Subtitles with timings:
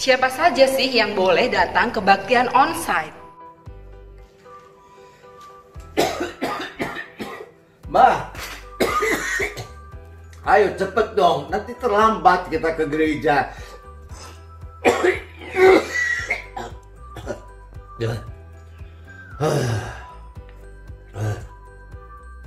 [0.00, 3.12] Siapa saja sih yang boleh datang kebaktian onsite?
[7.92, 8.16] Mbak,
[10.56, 13.52] ayo cepet dong, nanti terlambat kita ke gereja.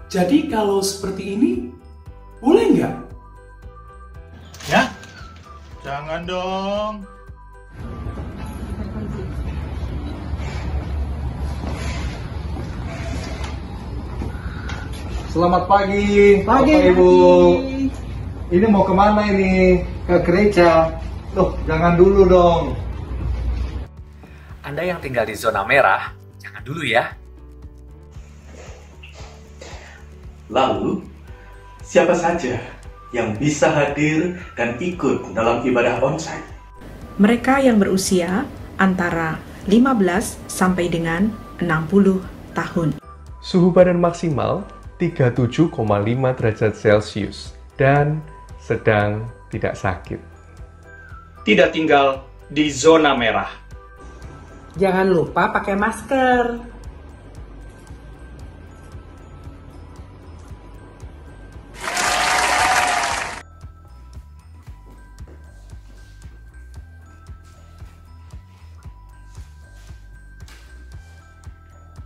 [0.09, 1.70] Jadi kalau seperti ini,
[2.41, 2.98] boleh nggak?
[4.73, 4.90] Ya?
[5.85, 7.05] Jangan dong.
[15.34, 17.13] Selamat pagi, Bapak Ibu.
[18.53, 19.81] Ini mau ke mana ini?
[20.05, 20.93] Ke gereja.
[21.34, 22.77] Loh, jangan dulu dong.
[24.61, 27.17] Anda yang tinggal di zona merah, jangan dulu ya.
[30.54, 31.01] Lalu,
[31.81, 32.61] siapa saja
[33.09, 36.45] yang bisa hadir dan ikut dalam ibadah onsite?
[37.17, 38.45] Mereka yang berusia
[38.77, 39.98] antara 15
[40.45, 42.21] sampai dengan 60
[42.54, 43.01] tahun.
[43.41, 44.61] Suhu badan maksimal
[45.12, 45.76] 37,5
[46.40, 48.23] derajat Celcius dan
[48.55, 50.21] sedang tidak sakit.
[51.43, 53.51] Tidak tinggal di zona merah.
[54.79, 56.71] Jangan lupa pakai masker.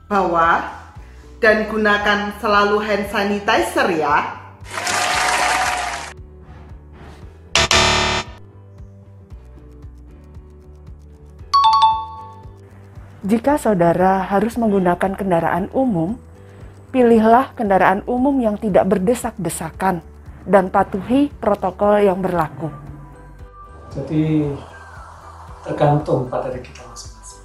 [0.07, 0.86] Bawa
[1.37, 4.17] dan gunakan selalu hand sanitizer ya.
[13.27, 16.15] Jika saudara harus menggunakan kendaraan umum,
[16.95, 19.99] pilihlah kendaraan umum yang tidak berdesak-desakan
[20.47, 22.71] dan patuhi protokol yang berlaku.
[23.91, 24.47] Jadi
[25.67, 27.43] tergantung pada diri kita masing-masing.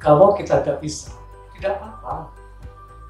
[0.00, 1.15] Kalau kita tidak bisa,
[1.66, 2.30] tidak apa-apa.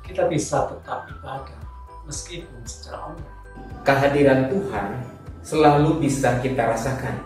[0.01, 1.61] Kita bisa tetap ibadah
[2.09, 3.37] meskipun secara online.
[3.85, 4.89] Kehadiran Tuhan
[5.45, 7.21] selalu bisa kita rasakan.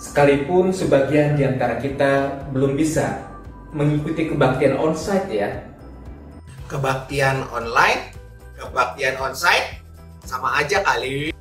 [0.00, 3.28] Sekalipun sebagian di antara kita belum bisa
[3.76, 5.50] mengikuti kebaktian onsite ya.
[6.64, 8.16] Kebaktian online,
[8.56, 9.84] kebaktian onsite,
[10.24, 11.34] sama aja kali.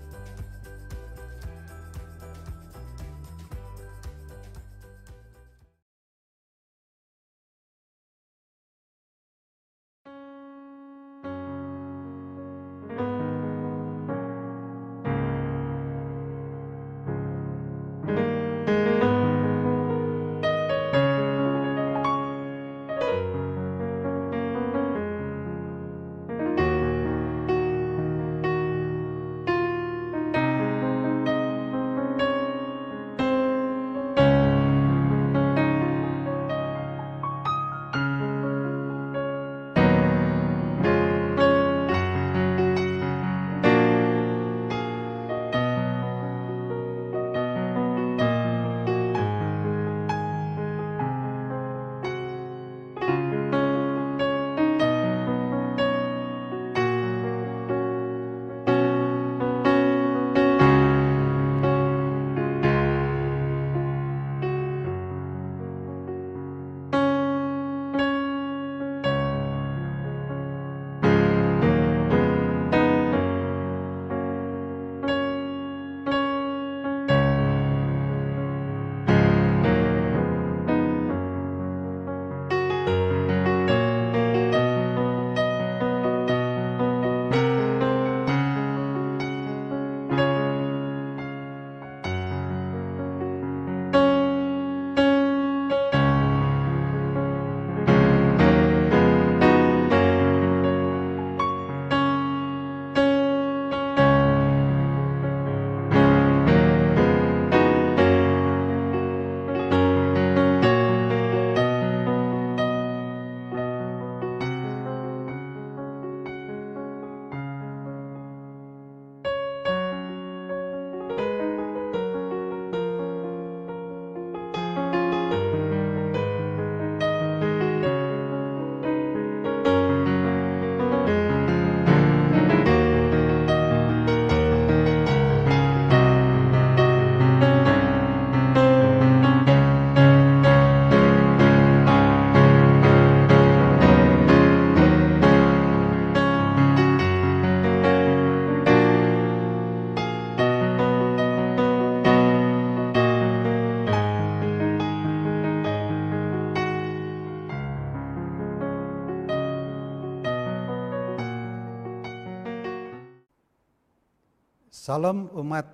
[164.87, 165.67] Salam umat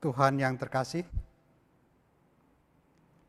[0.00, 1.04] Tuhan yang terkasih.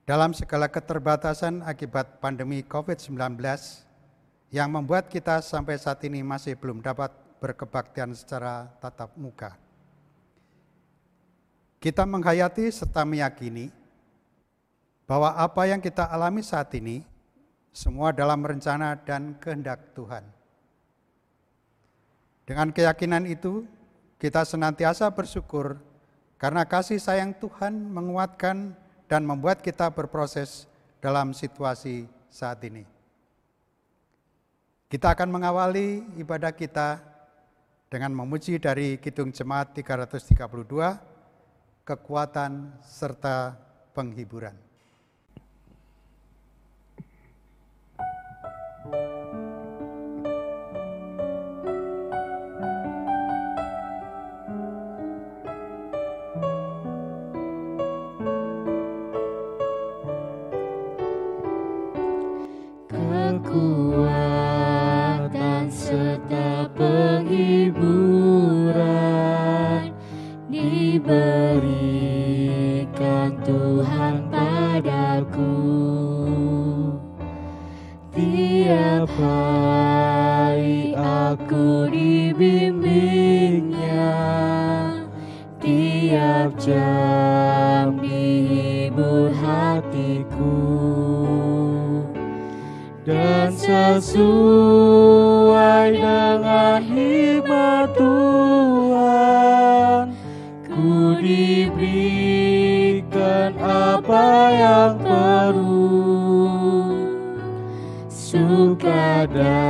[0.08, 3.36] Dalam segala keterbatasan akibat pandemi COVID-19
[4.56, 7.12] yang membuat kita sampai saat ini masih belum dapat
[7.44, 9.60] berkebaktian secara tatap muka.
[11.84, 13.68] Kita menghayati serta meyakini
[15.04, 17.04] bahwa apa yang kita alami saat ini
[17.76, 20.24] semua dalam rencana dan kehendak Tuhan.
[22.48, 23.68] Dengan keyakinan itu,
[24.18, 25.78] kita senantiasa bersyukur
[26.42, 28.74] karena kasih sayang Tuhan menguatkan
[29.06, 30.66] dan membuat kita berproses
[30.98, 32.86] dalam situasi saat ini.
[34.88, 37.00] Kita akan mengawali ibadah kita
[37.88, 40.34] dengan memuji dari Kidung Jemaat 332,
[41.86, 43.56] kekuatan serta
[43.92, 44.56] penghiburan.
[48.88, 49.17] kekuatan
[93.96, 100.12] sesuai dengan hikmat Tuhan
[100.68, 101.96] ku diberikan
[103.64, 106.04] apa yang perlu.
[108.12, 109.67] Suka dan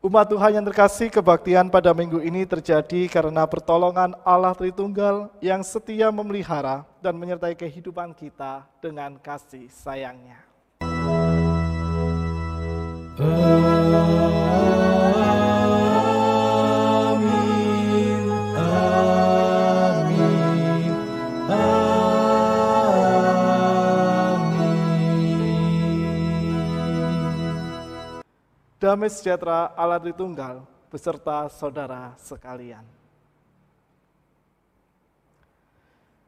[0.03, 6.11] Umat Tuhan yang terkasih, kebaktian pada minggu ini terjadi karena pertolongan Allah Tritunggal yang setia
[6.11, 10.43] memelihara dan menyertai kehidupan kita dengan kasih sayangnya.
[13.23, 14.42] Amin,
[28.83, 30.59] Damai sejahtera Allah Tritunggal
[30.91, 32.83] beserta saudara sekalian.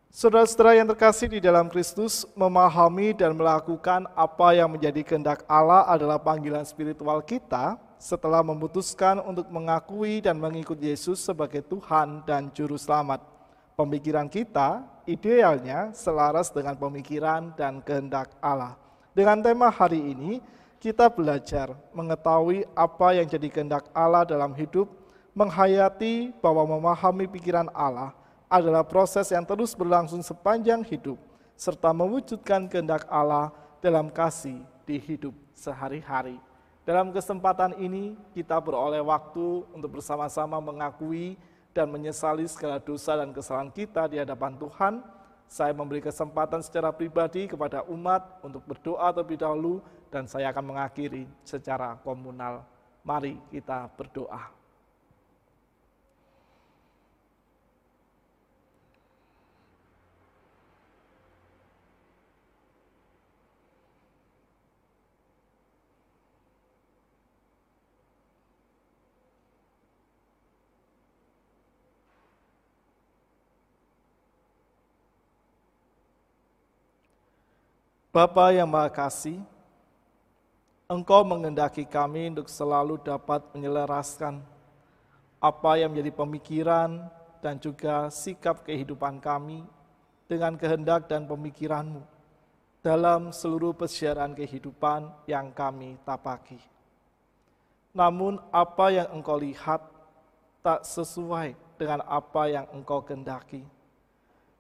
[0.08, 6.16] Saudara-saudara yang terkasih di dalam Kristus memahami dan melakukan apa yang menjadi kehendak Allah adalah
[6.16, 13.20] panggilan spiritual kita setelah memutuskan untuk mengakui dan mengikut Yesus sebagai Tuhan dan Juru Selamat.
[13.76, 18.80] Pemikiran kita idealnya selaras dengan pemikiran dan kehendak Allah.
[19.12, 20.40] Dengan tema hari ini,
[20.86, 24.86] kita belajar mengetahui apa yang jadi kehendak Allah dalam hidup,
[25.34, 28.14] menghayati bahwa memahami pikiran Allah
[28.46, 31.18] adalah proses yang terus berlangsung sepanjang hidup,
[31.58, 33.50] serta mewujudkan kehendak Allah
[33.82, 36.38] dalam kasih di hidup sehari-hari.
[36.86, 41.34] Dalam kesempatan ini, kita beroleh waktu untuk bersama-sama mengakui
[41.74, 45.02] dan menyesali segala dosa dan kesalahan kita di hadapan Tuhan.
[45.50, 49.82] Saya memberi kesempatan secara pribadi kepada umat untuk berdoa terlebih dahulu
[50.14, 52.66] dan saya akan mengakhiri secara komunal.
[53.06, 54.56] Mari kita berdoa.
[78.16, 79.44] Bapak yang Maha Kasih,
[80.86, 84.38] Engkau mengendaki kami untuk selalu dapat menyelaraskan
[85.42, 87.10] apa yang menjadi pemikiran
[87.42, 89.66] dan juga sikap kehidupan kami
[90.30, 92.06] dengan kehendak dan pemikiranmu
[92.86, 96.62] dalam seluruh persiaran kehidupan yang kami tapaki.
[97.90, 99.82] Namun apa yang engkau lihat
[100.62, 103.66] tak sesuai dengan apa yang engkau kendaki.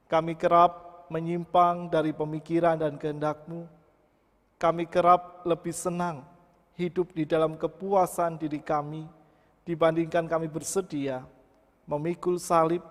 [0.10, 3.75] Kami kerap menyimpang dari pemikiran dan kehendakmu,
[4.56, 6.24] kami kerap lebih senang
[6.76, 9.08] hidup di dalam kepuasan diri kami
[9.68, 11.24] dibandingkan kami bersedia
[11.86, 12.82] memikul salib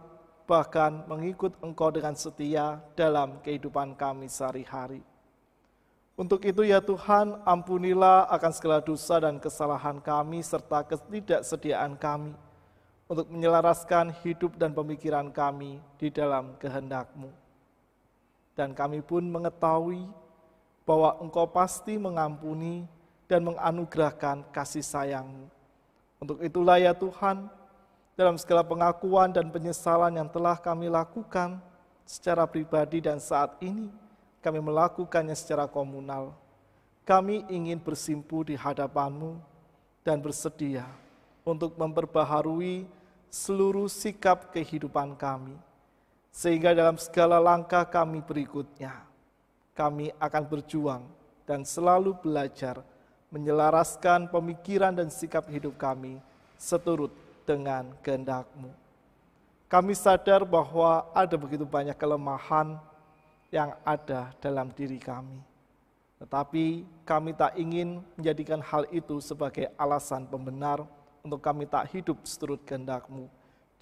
[0.45, 5.01] bahkan mengikut Engkau dengan setia dalam kehidupan kami sehari-hari.
[6.15, 12.39] Untuk itu ya Tuhan, ampunilah akan segala dosa dan kesalahan kami serta ketidaksediaan kami
[13.11, 17.35] untuk menyelaraskan hidup dan pemikiran kami di dalam kehendak-Mu.
[18.55, 20.07] Dan kami pun mengetahui
[20.85, 22.85] bahwa Engkau pasti mengampuni
[23.25, 25.49] dan menganugerahkan kasih sayang
[26.21, 27.49] Untuk itulah ya Tuhan,
[28.15, 31.59] dalam segala pengakuan dan penyesalan yang telah kami lakukan
[32.07, 33.91] secara pribadi dan saat ini
[34.39, 36.37] kami melakukannya secara komunal.
[37.05, 39.37] Kami ingin bersimpu di hadapanmu
[40.07, 40.89] dan bersedia
[41.45, 42.89] untuk memperbaharui
[43.29, 45.57] seluruh sikap kehidupan kami.
[46.33, 49.05] Sehingga dalam segala langkah kami berikutnya,
[49.75, 51.03] kami akan berjuang
[51.45, 52.81] dan selalu belajar
[53.29, 56.23] menyelaraskan pemikiran dan sikap hidup kami
[56.55, 57.11] seturut
[57.43, 58.71] dengan kehendak-Mu.
[59.67, 62.79] Kami sadar bahwa ada begitu banyak kelemahan
[63.51, 65.43] yang ada dalam diri kami.
[66.23, 70.87] Tetapi kami tak ingin menjadikan hal itu sebagai alasan pembenar
[71.27, 73.27] untuk kami tak hidup seturut kehendak-Mu.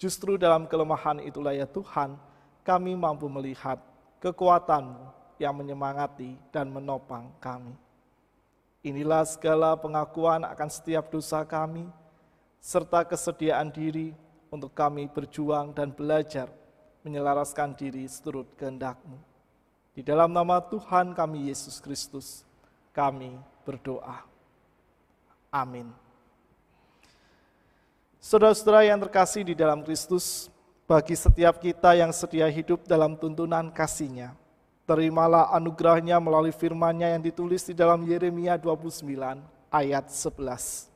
[0.01, 2.17] Justru dalam kelemahan itulah ya Tuhan,
[2.65, 3.77] kami mampu melihat
[4.17, 7.73] kekuatan-Mu yang menyemangati dan menopang kami.
[8.83, 11.87] Inilah segala pengakuan akan setiap dosa kami,
[12.59, 14.11] serta kesediaan diri
[14.51, 16.51] untuk kami berjuang dan belajar
[17.03, 19.19] menyelaraskan diri seturut kehendak-Mu.
[19.93, 22.43] Di dalam nama Tuhan kami Yesus Kristus,
[22.91, 24.25] kami berdoa.
[25.53, 25.91] Amin.
[28.23, 30.47] Saudara-saudara yang terkasih di dalam Kristus,
[30.87, 34.35] bagi setiap kita yang sedia hidup dalam tuntunan kasih-Nya,
[34.83, 39.07] Terimalah anugerahnya melalui firman-Nya yang ditulis di dalam Yeremia 29
[39.71, 40.91] ayat 11.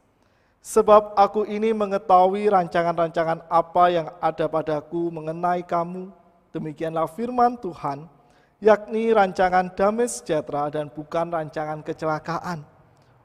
[0.60, 6.12] Sebab aku ini mengetahui rancangan-rancangan apa yang ada padaku mengenai kamu,
[6.51, 8.12] demikianlah firman Tuhan,
[8.60, 12.67] yakni rancangan damai sejahtera dan bukan rancangan kecelakaan,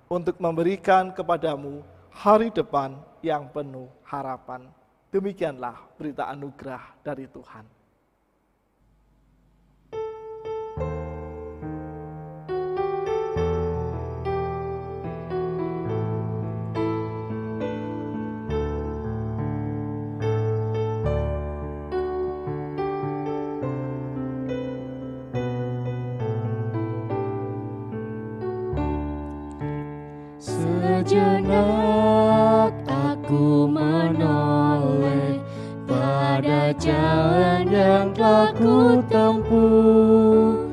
[0.06, 1.82] untuk memberikan kepadamu
[2.14, 4.70] hari depan yang penuh harapan.
[5.10, 7.81] Demikianlah berita anugerah dari Tuhan.
[36.80, 40.72] Jalan yang telah ku tempuh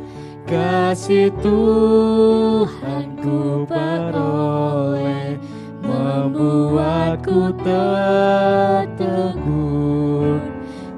[0.49, 5.37] Kasih Tuhan ku peroleh
[5.85, 8.89] membuatku tertegun.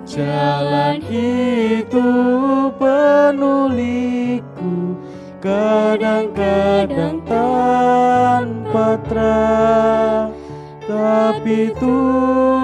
[0.08, 2.08] Jalan itu
[2.80, 4.96] penuh liku
[5.44, 10.32] kadang-kadang tanpa terang.
[10.88, 12.61] Tapi Tuhan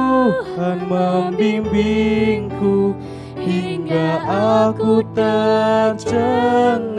[0.88, 2.96] membimbingku
[3.38, 4.18] hingga
[4.64, 6.98] aku tercengang.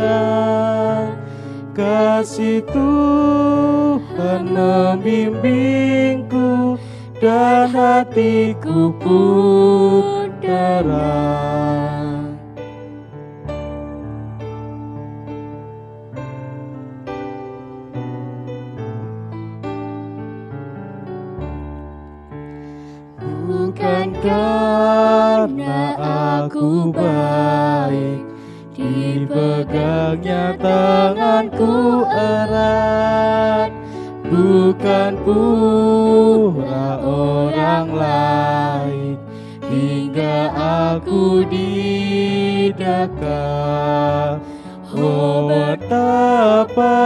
[1.79, 6.75] Kasih Tuhan membimbingku
[7.23, 11.88] dan hatiku pun terang
[26.49, 28.25] aku baik
[28.73, 33.69] Dipegangnya tanganku erat.
[34.25, 39.21] Bukan pura orang lain
[39.69, 43.45] Hingga aku didaka
[44.89, 46.97] Oh betapa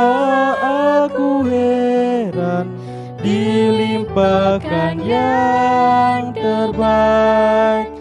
[0.63, 2.71] aku heran
[3.19, 7.92] dilimpahkan yang terbaik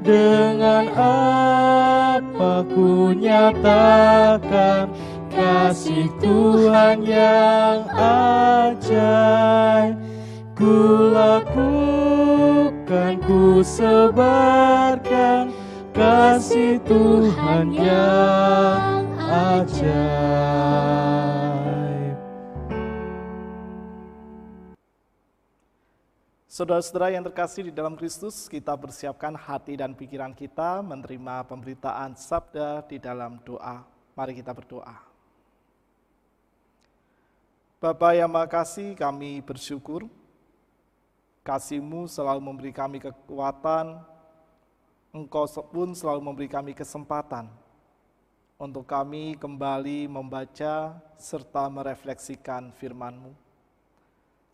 [0.00, 4.88] dengan apa ku nyatakan
[5.28, 7.84] kasih Tuhan yang
[8.66, 9.94] ajaib?
[10.56, 15.52] Ku lakukan, ku sebarkan
[15.96, 19.99] kasih Tuhan yang ajaib
[26.60, 32.84] Saudara-saudara yang terkasih di dalam Kristus, kita persiapkan hati dan pikiran kita menerima pemberitaan sabda
[32.84, 33.80] di dalam doa.
[34.12, 35.00] Mari kita berdoa.
[37.80, 40.04] Bapa yang makasih, kami bersyukur
[41.48, 44.04] kasih-Mu selalu memberi kami kekuatan,
[45.16, 47.48] Engkau pun selalu memberi kami kesempatan
[48.60, 53.48] untuk kami kembali membaca serta merefleksikan firman-Mu.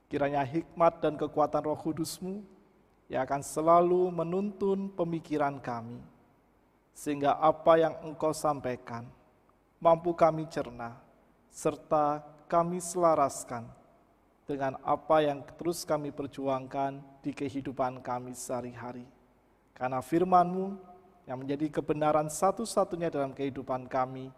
[0.07, 2.39] Kiranya hikmat dan kekuatan roh kudus-Mu
[3.11, 5.99] yang akan selalu menuntun pemikiran kami,
[6.95, 9.07] sehingga apa yang Engkau sampaikan
[9.83, 10.99] mampu kami cerna,
[11.51, 13.67] serta kami selaraskan
[14.47, 19.03] dengan apa yang terus kami perjuangkan di kehidupan kami sehari-hari.
[19.75, 20.79] Karena firman-Mu
[21.27, 24.31] yang menjadi kebenaran satu-satunya dalam kehidupan kami,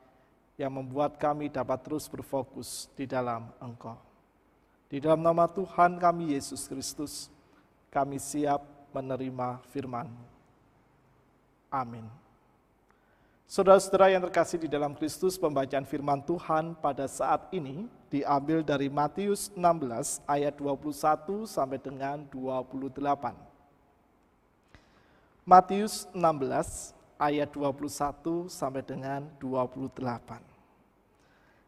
[0.57, 4.08] yang membuat kami dapat terus berfokus di dalam Engkau.
[4.89, 7.29] Di dalam nama Tuhan kami Yesus Kristus,
[7.93, 8.65] kami siap
[8.97, 10.25] menerima firman-Mu.
[11.69, 12.09] Amin.
[13.49, 19.53] Saudara-saudara yang terkasih di dalam Kristus, pembacaan firman Tuhan pada saat ini diambil dari Matius
[19.57, 23.33] 16 ayat 21 sampai dengan 28.
[25.49, 30.45] Matius 16 ayat 21 sampai dengan 28.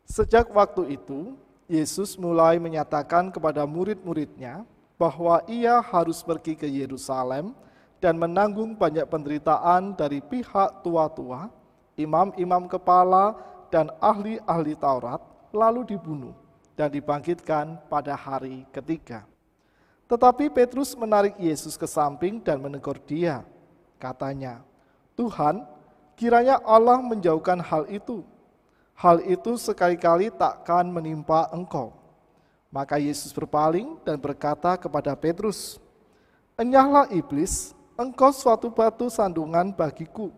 [0.04, 1.32] Sejak waktu itu,
[1.70, 4.66] Yesus mulai menyatakan kepada murid-muridnya
[4.98, 7.54] bahwa ia harus pergi ke Yerusalem
[8.02, 11.46] dan menanggung banyak penderitaan dari pihak tua-tua,
[11.94, 13.38] imam-imam kepala,
[13.70, 15.22] dan ahli-ahli Taurat,
[15.54, 16.34] lalu dibunuh
[16.74, 19.22] dan dibangkitkan pada hari ketiga.
[20.10, 23.46] Tetapi Petrus menarik Yesus ke samping dan menegur dia.
[23.94, 24.58] Katanya,
[25.14, 25.62] Tuhan,
[26.18, 28.26] kiranya Allah menjauhkan hal itu.
[29.00, 31.96] Hal itu sekali-kali takkan menimpa engkau.
[32.68, 35.80] Maka Yesus berpaling dan berkata kepada Petrus,
[36.60, 40.28] Enyahlah iblis, engkau suatu batu sandungan bagiku,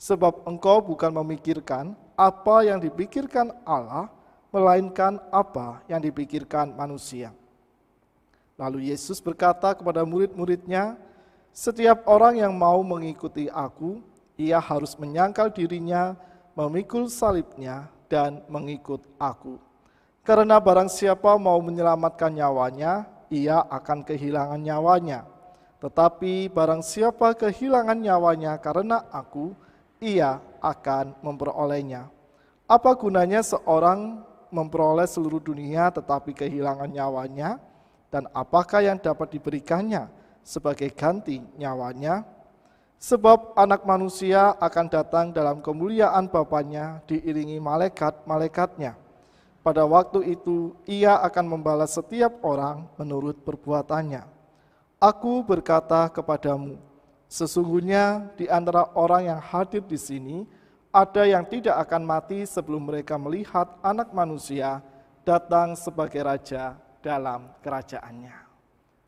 [0.00, 4.08] sebab engkau bukan memikirkan apa yang dipikirkan Allah,
[4.48, 7.36] melainkan apa yang dipikirkan manusia.
[8.56, 10.96] Lalu Yesus berkata kepada murid-muridnya,
[11.52, 14.00] "Setiap orang yang mau mengikuti Aku,
[14.40, 16.16] ia harus menyangkal dirinya,
[16.54, 19.62] memikul salibnya, dan mengikut Aku.
[20.26, 25.24] Karena barang siapa mau menyelamatkan nyawanya, ia akan kehilangan nyawanya.
[25.80, 29.54] Tetapi barang siapa kehilangan nyawanya karena Aku,
[30.02, 32.10] ia akan memperolehnya.
[32.68, 37.56] Apa gunanya seorang memperoleh seluruh dunia tetapi kehilangan nyawanya?
[38.10, 40.10] Dan apakah yang dapat diberikannya
[40.42, 42.26] sebagai ganti nyawanya?
[43.00, 48.92] Sebab anak manusia akan datang dalam kemuliaan Bapaknya diiringi malaikat-malaikatnya.
[49.64, 54.28] Pada waktu itu ia akan membalas setiap orang menurut perbuatannya.
[55.00, 56.76] Aku berkata kepadamu,
[57.30, 60.42] Sesungguhnya di antara orang yang hadir di sini,
[60.90, 64.82] ada yang tidak akan mati sebelum mereka melihat anak manusia
[65.22, 68.34] datang sebagai raja dalam kerajaannya.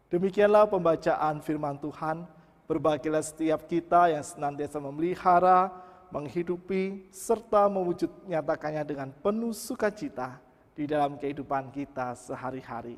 [0.06, 2.22] Demikianlah pembacaan firman Tuhan.
[2.66, 5.72] Berbahagialah setiap kita yang senantiasa memelihara,
[6.12, 10.38] menghidupi, serta mewujud nyatakannya dengan penuh sukacita
[10.72, 12.96] di dalam kehidupan kita sehari-hari.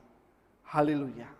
[0.67, 1.31] Haleluya,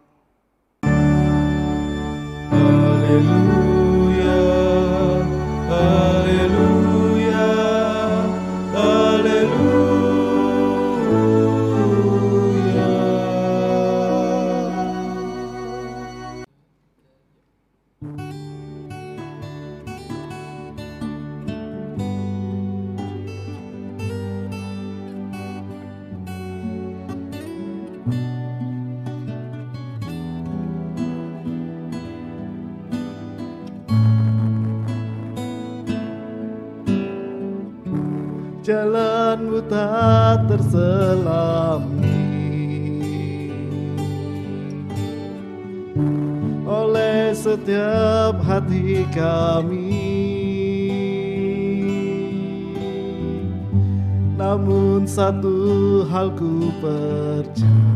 [56.15, 57.91] hal ku percaya.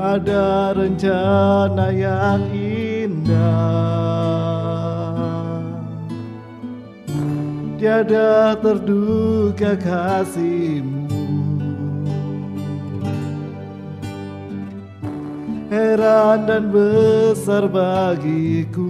[0.00, 3.36] Ada rencana yang indah.
[7.76, 11.04] Tiada terduga kasihmu.
[15.68, 18.87] Heran dan besar bagiku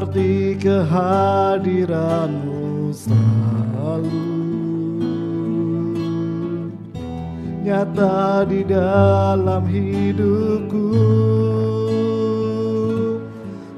[0.00, 4.32] Arti kehadiranmu selalu.
[7.60, 10.96] Nyata di dalam hidupku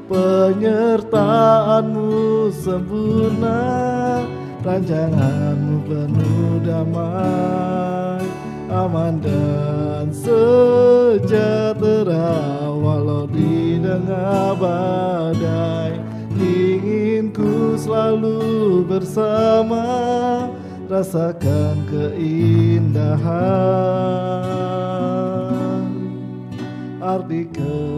[0.07, 2.15] Penyertaanmu
[2.55, 3.59] sempurna
[4.63, 8.23] Rancanganmu penuh damai
[8.71, 11.72] Aman dan sejahtera
[19.13, 20.49] bersama
[20.89, 23.29] Rasakan keindahan.
[26.97, 27.92] Arti kehadiranmu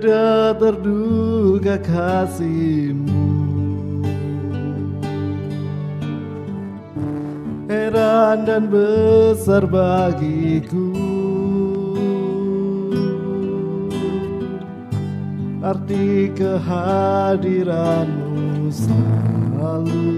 [0.00, 3.20] Tiada terduga kasihmu.
[7.68, 10.88] Heran dan besar bagiku.
[15.60, 20.16] Arti kehadiranmu selalu.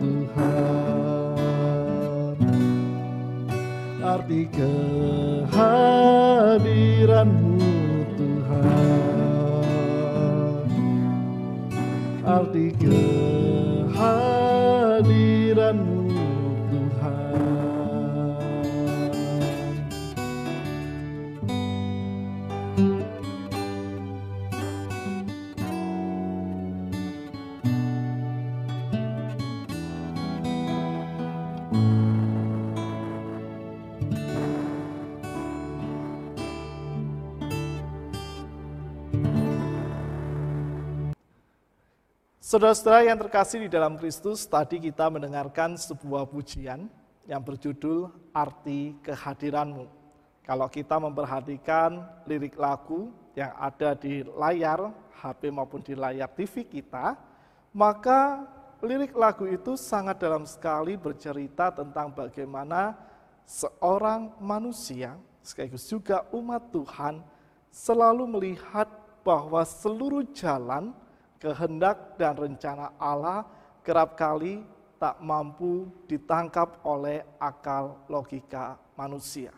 [0.00, 0.56] Tuhan.
[4.00, 7.43] Arti kehadiranmu
[42.54, 46.86] Saudara-saudara yang terkasih di dalam Kristus, tadi kita mendengarkan sebuah pujian
[47.26, 49.90] yang berjudul Arti Kehadiranmu.
[50.46, 57.18] Kalau kita memperhatikan lirik lagu yang ada di layar HP maupun di layar TV kita,
[57.74, 58.46] maka
[58.86, 62.94] lirik lagu itu sangat dalam sekali bercerita tentang bagaimana
[63.42, 67.18] seorang manusia, sekaligus juga umat Tuhan,
[67.74, 68.86] selalu melihat
[69.26, 70.94] bahwa seluruh jalan
[71.44, 73.44] kehendak dan rencana Allah
[73.84, 74.64] kerap kali
[74.96, 79.52] tak mampu ditangkap oleh akal logika manusia.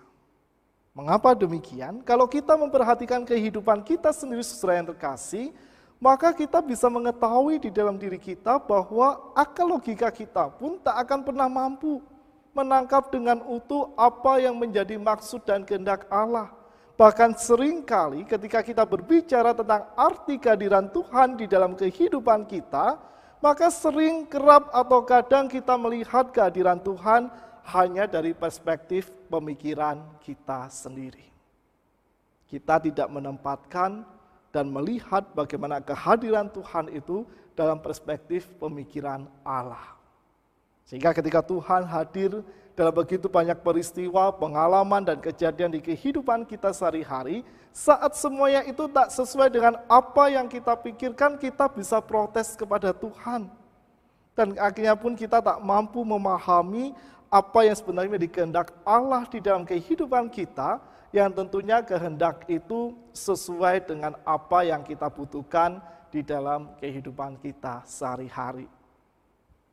[0.90, 2.02] Mengapa demikian?
[2.02, 5.54] Kalau kita memperhatikan kehidupan kita sendiri sesuai yang terkasih,
[6.02, 11.20] maka kita bisa mengetahui di dalam diri kita bahwa akal logika kita pun tak akan
[11.22, 12.02] pernah mampu
[12.50, 16.50] menangkap dengan utuh apa yang menjadi maksud dan kehendak Allah.
[16.96, 22.96] Bahkan sering kali ketika kita berbicara tentang arti kehadiran Tuhan di dalam kehidupan kita,
[23.44, 27.28] maka sering kerap atau kadang kita melihat kehadiran Tuhan
[27.68, 31.28] hanya dari perspektif pemikiran kita sendiri.
[32.48, 34.00] Kita tidak menempatkan
[34.48, 40.00] dan melihat bagaimana kehadiran Tuhan itu dalam perspektif pemikiran Allah.
[40.88, 42.40] Sehingga ketika Tuhan hadir
[42.76, 47.40] dalam begitu banyak peristiwa, pengalaman, dan kejadian di kehidupan kita sehari-hari,
[47.72, 53.48] saat semuanya itu tak sesuai dengan apa yang kita pikirkan, kita bisa protes kepada Tuhan.
[54.36, 56.92] Dan akhirnya pun kita tak mampu memahami
[57.32, 60.76] apa yang sebenarnya dikehendak Allah di dalam kehidupan kita,
[61.16, 65.80] yang tentunya kehendak itu sesuai dengan apa yang kita butuhkan
[66.12, 68.68] di dalam kehidupan kita sehari-hari.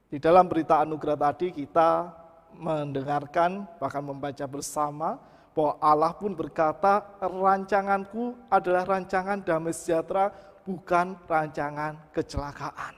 [0.07, 2.22] Di dalam berita anugerah tadi kita
[2.57, 5.17] mendengarkan bahkan membaca bersama
[5.53, 10.33] bahwa Allah pun berkata rancanganku adalah rancangan damai sejahtera
[10.65, 12.97] bukan rancangan kecelakaan.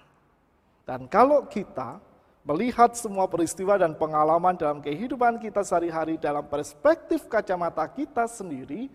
[0.85, 1.99] Dan kalau kita
[2.45, 8.87] melihat semua peristiwa dan pengalaman dalam kehidupan kita sehari-hari dalam perspektif kacamata kita sendiri,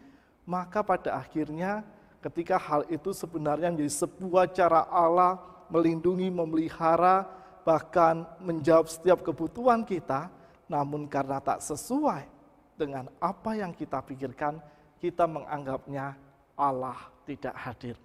[0.47, 1.83] maka pada akhirnya
[2.23, 7.27] ketika hal itu sebenarnya menjadi sebuah cara Allah melindungi, memelihara,
[7.67, 10.31] bahkan menjawab setiap kebutuhan kita,
[10.71, 12.31] namun karena tak sesuai
[12.79, 14.63] dengan apa yang kita pikirkan,
[15.03, 16.15] kita menganggapnya
[16.55, 17.99] Allah tidak hadir.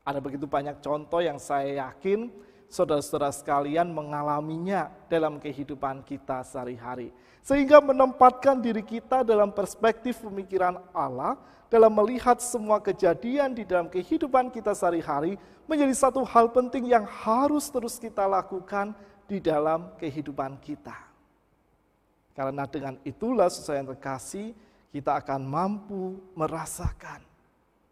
[0.00, 2.32] Ada begitu banyak contoh yang saya yakin
[2.72, 7.12] saudara-saudara sekalian mengalaminya dalam kehidupan kita sehari-hari.
[7.44, 11.36] Sehingga menempatkan diri kita dalam perspektif pemikiran Allah,
[11.68, 15.36] dalam melihat semua kejadian di dalam kehidupan kita sehari-hari,
[15.68, 18.96] menjadi satu hal penting yang harus terus kita lakukan
[19.28, 21.13] di dalam kehidupan kita.
[22.34, 24.52] Karena dengan itulah sesuai yang terkasih,
[24.90, 27.22] kita akan mampu merasakan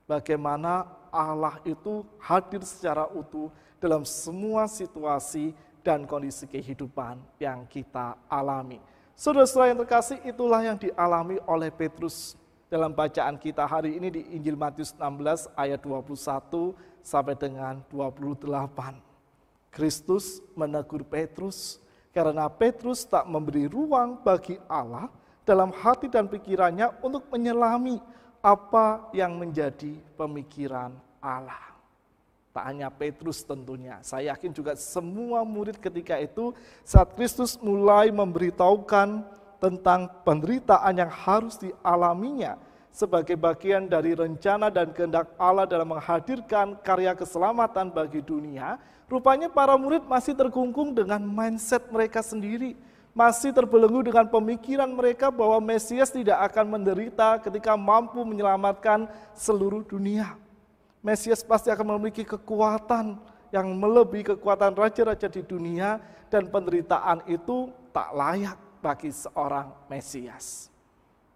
[0.07, 8.79] bagaimana Allah itu hadir secara utuh dalam semua situasi dan kondisi kehidupan yang kita alami.
[9.19, 12.39] Saudara-saudara yang terkasih, itulah yang dialami oleh Petrus
[12.71, 18.47] dalam bacaan kita hari ini di Injil Matius 16 ayat 21 sampai dengan 28.
[19.75, 21.82] Kristus menegur Petrus
[22.13, 25.09] karena Petrus tak memberi ruang bagi Allah
[25.43, 27.99] dalam hati dan pikirannya untuk menyelami
[28.45, 31.73] apa yang menjadi pemikiran Allah.
[32.53, 36.53] Tak hanya Petrus tentunya, saya yakin juga semua murid ketika itu
[36.85, 39.25] saat Kristus mulai memberitahukan
[39.57, 42.61] tentang penderitaan yang harus dialaminya
[42.93, 48.77] sebagai bagian dari rencana dan kehendak Allah dalam menghadirkan karya keselamatan bagi dunia,
[49.09, 52.77] rupanya para murid masih terkungkung dengan mindset mereka sendiri,
[53.17, 60.37] masih terbelenggu dengan pemikiran mereka bahwa Mesias tidak akan menderita ketika mampu menyelamatkan seluruh dunia.
[61.01, 63.19] Mesias pasti akan memiliki kekuatan
[63.53, 66.01] yang melebihi kekuatan raja-raja di dunia
[66.33, 70.72] dan penderitaan itu tak layak bagi seorang Mesias.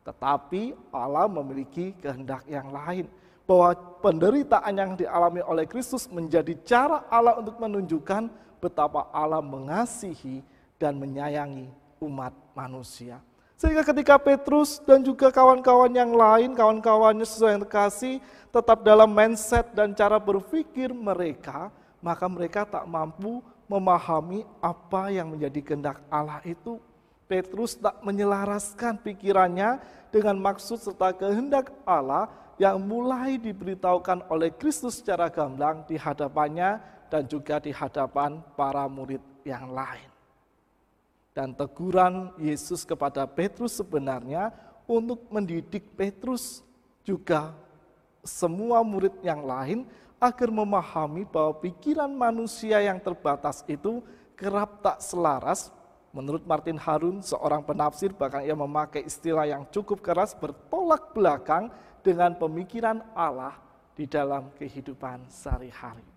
[0.06, 3.10] Tetapi Allah memiliki kehendak yang lain
[3.42, 8.30] bahwa penderitaan yang dialami oleh Kristus menjadi cara Allah untuk menunjukkan
[8.62, 10.46] betapa Allah mengasihi
[10.78, 13.18] dan menyayangi umat manusia.
[13.56, 18.14] Sehingga ketika Petrus dan juga kawan-kawan yang lain, kawan-kawannya sesuai yang terkasih,
[18.52, 21.72] tetap dalam mindset dan cara berpikir mereka,
[22.04, 26.76] maka mereka tak mampu memahami apa yang menjadi kehendak Allah itu.
[27.26, 29.82] Petrus tak menyelaraskan pikirannya
[30.14, 37.26] dengan maksud serta kehendak Allah yang mulai diberitahukan oleh Kristus secara gamblang di hadapannya dan
[37.26, 40.08] juga di hadapan para murid yang lain.
[41.36, 44.54] Dan teguran Yesus kepada Petrus sebenarnya
[44.88, 46.64] untuk mendidik Petrus
[47.04, 47.52] juga
[48.24, 49.84] semua murid yang lain
[50.16, 54.00] agar memahami bahwa pikiran manusia yang terbatas itu
[54.32, 55.68] kerap tak selaras
[56.16, 61.68] Menurut Martin Harun, seorang penafsir bahkan ia memakai istilah yang cukup keras bertolak belakang
[62.00, 63.52] dengan pemikiran Allah
[63.92, 66.08] di dalam kehidupan sehari-hari.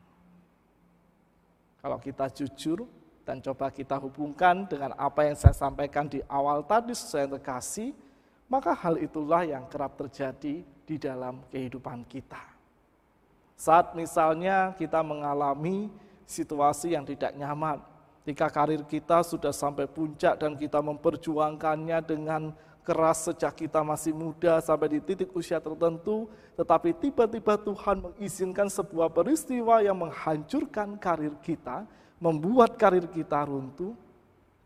[1.84, 2.88] Kalau kita jujur,
[3.28, 7.92] dan coba kita hubungkan dengan apa yang saya sampaikan di awal tadi sesuai terkasih,
[8.48, 12.42] maka hal itulah yang kerap terjadi di dalam kehidupan kita.
[13.60, 15.92] Saat misalnya kita mengalami
[16.24, 17.84] situasi yang tidak nyaman,
[18.30, 22.54] ketika karir kita sudah sampai puncak dan kita memperjuangkannya dengan
[22.86, 29.10] keras sejak kita masih muda sampai di titik usia tertentu, tetapi tiba-tiba Tuhan mengizinkan sebuah
[29.10, 31.90] peristiwa yang menghancurkan karir kita,
[32.22, 33.98] membuat karir kita runtuh,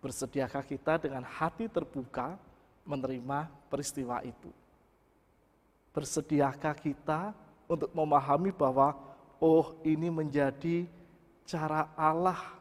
[0.03, 2.35] bersediakah kita dengan hati terbuka
[2.83, 4.51] menerima peristiwa itu?
[5.95, 7.31] Bersediakah kita
[7.71, 8.91] untuk memahami bahwa
[9.39, 10.83] oh ini menjadi
[11.47, 12.59] cara Allah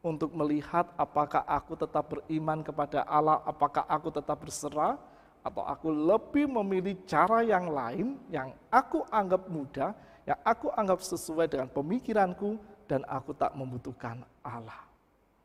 [0.00, 4.96] untuk melihat apakah aku tetap beriman kepada Allah, apakah aku tetap berserah,
[5.40, 9.96] atau aku lebih memilih cara yang lain yang aku anggap mudah,
[10.28, 14.84] yang aku anggap sesuai dengan pemikiranku, dan aku tak membutuhkan Allah.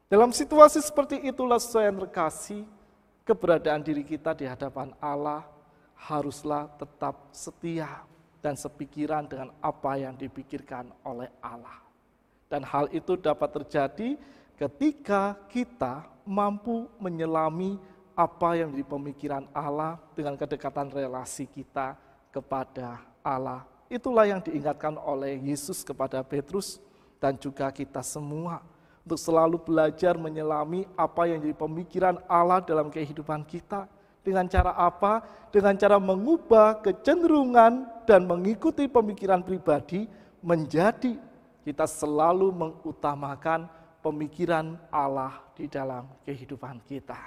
[0.09, 2.65] Dalam situasi seperti itulah saya terkasih,
[3.25, 5.45] keberadaan diri kita di hadapan Allah
[5.95, 8.05] haruslah tetap setia
[8.41, 11.81] dan sepikiran dengan apa yang dipikirkan oleh Allah.
[12.45, 14.13] Dan hal itu dapat terjadi
[14.55, 17.77] ketika kita mampu menyelami
[18.15, 21.99] apa yang menjadi pemikiran Allah dengan kedekatan relasi kita
[22.31, 23.67] kepada Allah.
[23.91, 26.79] Itulah yang diingatkan oleh Yesus kepada Petrus
[27.19, 28.63] dan juga kita semua
[29.05, 33.85] untuk selalu belajar menyelami apa yang jadi pemikiran Allah dalam kehidupan kita.
[34.25, 35.21] Dengan cara apa?
[35.53, 40.09] Dengan cara mengubah kecenderungan dan mengikuti pemikiran pribadi
[40.41, 41.21] menjadi
[41.61, 43.69] kita selalu mengutamakan
[44.05, 47.17] pemikiran Allah di dalam kehidupan kita.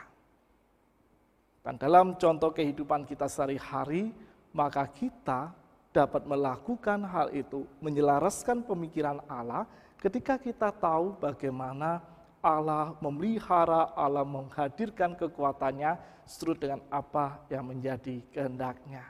[1.58, 4.14] Dan dalam contoh kehidupan kita sehari-hari,
[4.54, 5.50] maka kita
[5.90, 9.66] dapat melakukan hal itu, menyelaraskan pemikiran Allah
[9.98, 11.98] ketika kita tahu bagaimana
[12.38, 19.02] Allah memelihara, Allah menghadirkan kekuatannya seturut dengan apa yang menjadi kehendaknya.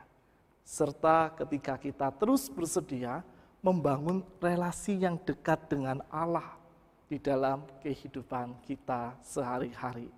[0.65, 3.21] Serta ketika kita terus bersedia
[3.61, 6.58] membangun relasi yang dekat dengan Allah
[7.09, 10.13] di dalam kehidupan kita sehari-hari.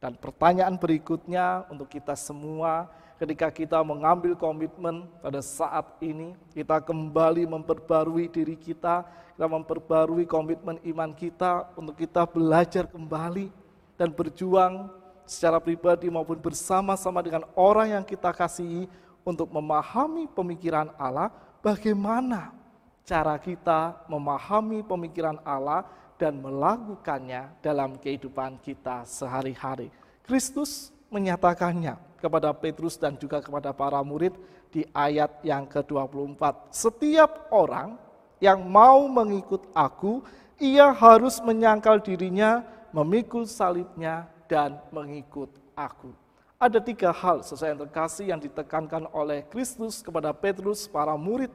[0.00, 2.88] Dan pertanyaan berikutnya untuk kita semua,
[3.20, 9.04] ketika kita mengambil komitmen pada saat ini, kita kembali memperbarui diri kita,
[9.36, 13.52] kita memperbarui komitmen iman kita untuk kita belajar kembali
[13.96, 14.88] dan berjuang
[15.28, 18.88] secara pribadi maupun bersama-sama dengan orang yang kita kasihi
[19.20, 21.28] untuk memahami pemikiran Allah,
[21.60, 22.56] bagaimana
[23.04, 25.86] cara kita memahami pemikiran Allah
[26.20, 29.88] dan melakukannya dalam kehidupan kita sehari-hari.
[30.20, 34.36] Kristus menyatakannya kepada Petrus dan juga kepada para murid
[34.70, 36.70] di ayat yang ke-24.
[36.70, 37.96] Setiap orang
[38.38, 40.22] yang mau mengikut aku,
[40.60, 46.12] ia harus menyangkal dirinya, memikul salibnya, dan mengikut aku.
[46.60, 51.48] Ada tiga hal sesuai yang terkasih yang ditekankan oleh Kristus kepada Petrus, para murid,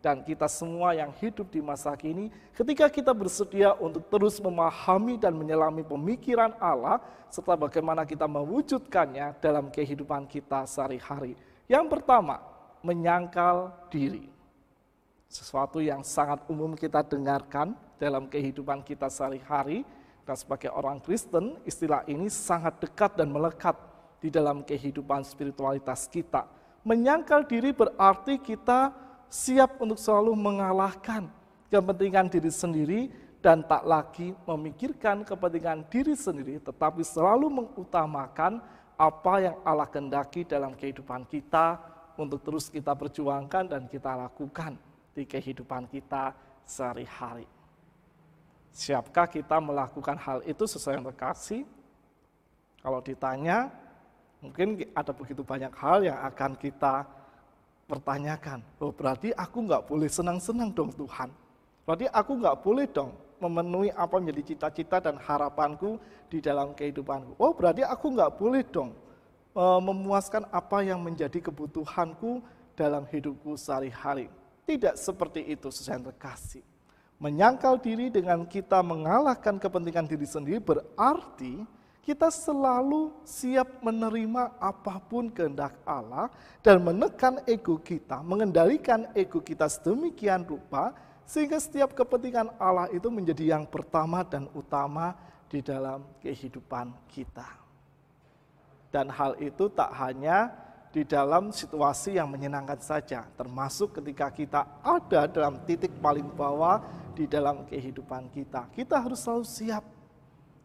[0.00, 5.36] dan kita semua yang hidup di masa kini, ketika kita bersedia untuk terus memahami dan
[5.36, 11.36] menyelami pemikiran Allah, serta bagaimana kita mewujudkannya dalam kehidupan kita sehari-hari.
[11.68, 12.40] Yang pertama,
[12.80, 14.26] menyangkal diri.
[15.28, 19.84] Sesuatu yang sangat umum kita dengarkan dalam kehidupan kita sehari-hari,
[20.24, 23.76] dan sebagai orang Kristen, istilah ini sangat dekat dan melekat
[24.18, 26.48] di dalam kehidupan spiritualitas kita.
[26.82, 31.30] Menyangkal diri berarti kita siap untuk selalu mengalahkan
[31.70, 33.00] kepentingan diri sendiri
[33.38, 38.60] dan tak lagi memikirkan kepentingan diri sendiri, tetapi selalu mengutamakan
[39.00, 41.80] apa yang Allah kendaki dalam kehidupan kita
[42.20, 44.76] untuk terus kita perjuangkan dan kita lakukan
[45.16, 46.36] di kehidupan kita
[46.68, 47.48] sehari-hari.
[48.70, 51.64] Siapkah kita melakukan hal itu sesuai yang terkasih?
[52.84, 53.72] Kalau ditanya,
[54.44, 57.08] mungkin ada begitu banyak hal yang akan kita
[57.90, 61.34] pertanyakan, oh berarti aku nggak boleh senang-senang dong Tuhan.
[61.82, 63.10] Berarti aku nggak boleh dong
[63.42, 65.98] memenuhi apa menjadi cita-cita dan harapanku
[66.30, 67.34] di dalam kehidupanku.
[67.40, 68.94] Oh berarti aku nggak boleh dong
[69.56, 72.44] e, memuaskan apa yang menjadi kebutuhanku
[72.78, 74.30] dalam hidupku sehari-hari.
[74.68, 76.62] Tidak seperti itu sesuai terkasih.
[77.18, 81.66] Menyangkal diri dengan kita mengalahkan kepentingan diri sendiri berarti
[82.00, 86.32] kita selalu siap menerima apa pun kehendak Allah
[86.64, 90.96] dan menekan ego kita, mengendalikan ego kita sedemikian rupa
[91.28, 95.14] sehingga setiap kepentingan Allah itu menjadi yang pertama dan utama
[95.46, 97.46] di dalam kehidupan kita.
[98.90, 100.50] Dan hal itu tak hanya
[100.90, 106.82] di dalam situasi yang menyenangkan saja, termasuk ketika kita ada dalam titik paling bawah
[107.14, 108.66] di dalam kehidupan kita.
[108.74, 109.84] Kita harus selalu siap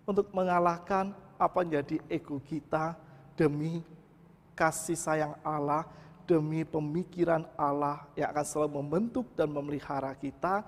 [0.10, 2.96] untuk mengalahkan apa menjadi ego kita
[3.36, 3.84] demi
[4.56, 5.84] kasih sayang Allah,
[6.24, 10.64] demi pemikiran Allah yang akan selalu membentuk dan memelihara kita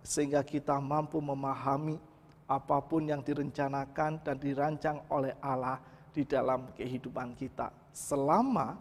[0.00, 1.98] sehingga kita mampu memahami
[2.46, 5.82] apa pun yang direncanakan dan dirancang oleh Allah
[6.14, 7.70] di dalam kehidupan kita.
[7.92, 8.78] Selama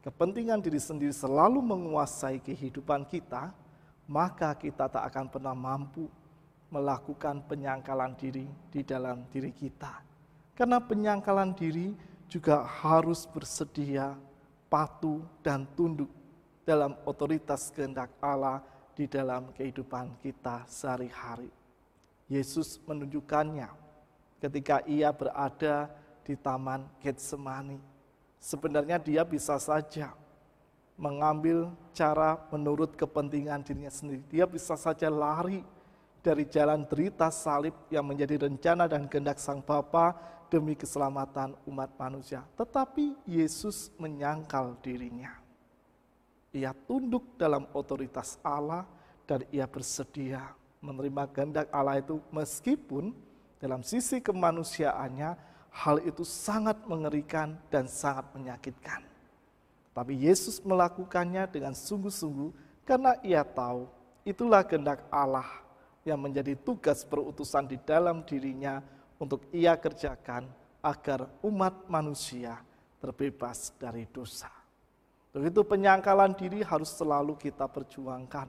[0.00, 3.52] kepentingan diri sendiri selalu menguasai kehidupan kita,
[4.06, 6.06] maka kita tak akan pernah mampu
[6.68, 10.13] melakukan penyangkalan diri di dalam diri kita
[10.54, 11.94] karena penyangkalan diri
[12.30, 14.14] juga harus bersedia
[14.70, 16.10] patuh dan tunduk
[16.66, 21.50] dalam otoritas kehendak Allah di dalam kehidupan kita sehari-hari.
[22.30, 23.68] Yesus menunjukkannya
[24.40, 25.90] ketika ia berada
[26.24, 27.78] di Taman Getsemani.
[28.40, 30.12] Sebenarnya dia bisa saja
[30.94, 34.22] mengambil cara menurut kepentingan dirinya sendiri.
[34.30, 35.66] Dia bisa saja lari
[36.24, 40.16] dari jalan derita salib yang menjadi rencana dan kehendak Sang Bapa
[40.48, 42.40] demi keselamatan umat manusia.
[42.56, 45.36] Tetapi Yesus menyangkal dirinya.
[46.56, 48.88] Ia tunduk dalam otoritas Allah
[49.28, 53.12] dan ia bersedia menerima kehendak Allah itu meskipun
[53.60, 55.36] dalam sisi kemanusiaannya
[55.74, 59.04] hal itu sangat mengerikan dan sangat menyakitkan.
[59.92, 62.54] Tapi Yesus melakukannya dengan sungguh-sungguh
[62.86, 63.90] karena ia tahu
[64.22, 65.63] itulah kehendak Allah
[66.04, 68.84] yang menjadi tugas perutusan di dalam dirinya
[69.16, 70.46] untuk ia kerjakan
[70.84, 72.60] agar umat manusia
[73.00, 74.52] terbebas dari dosa.
[75.32, 78.46] Begitu penyangkalan diri harus selalu kita perjuangkan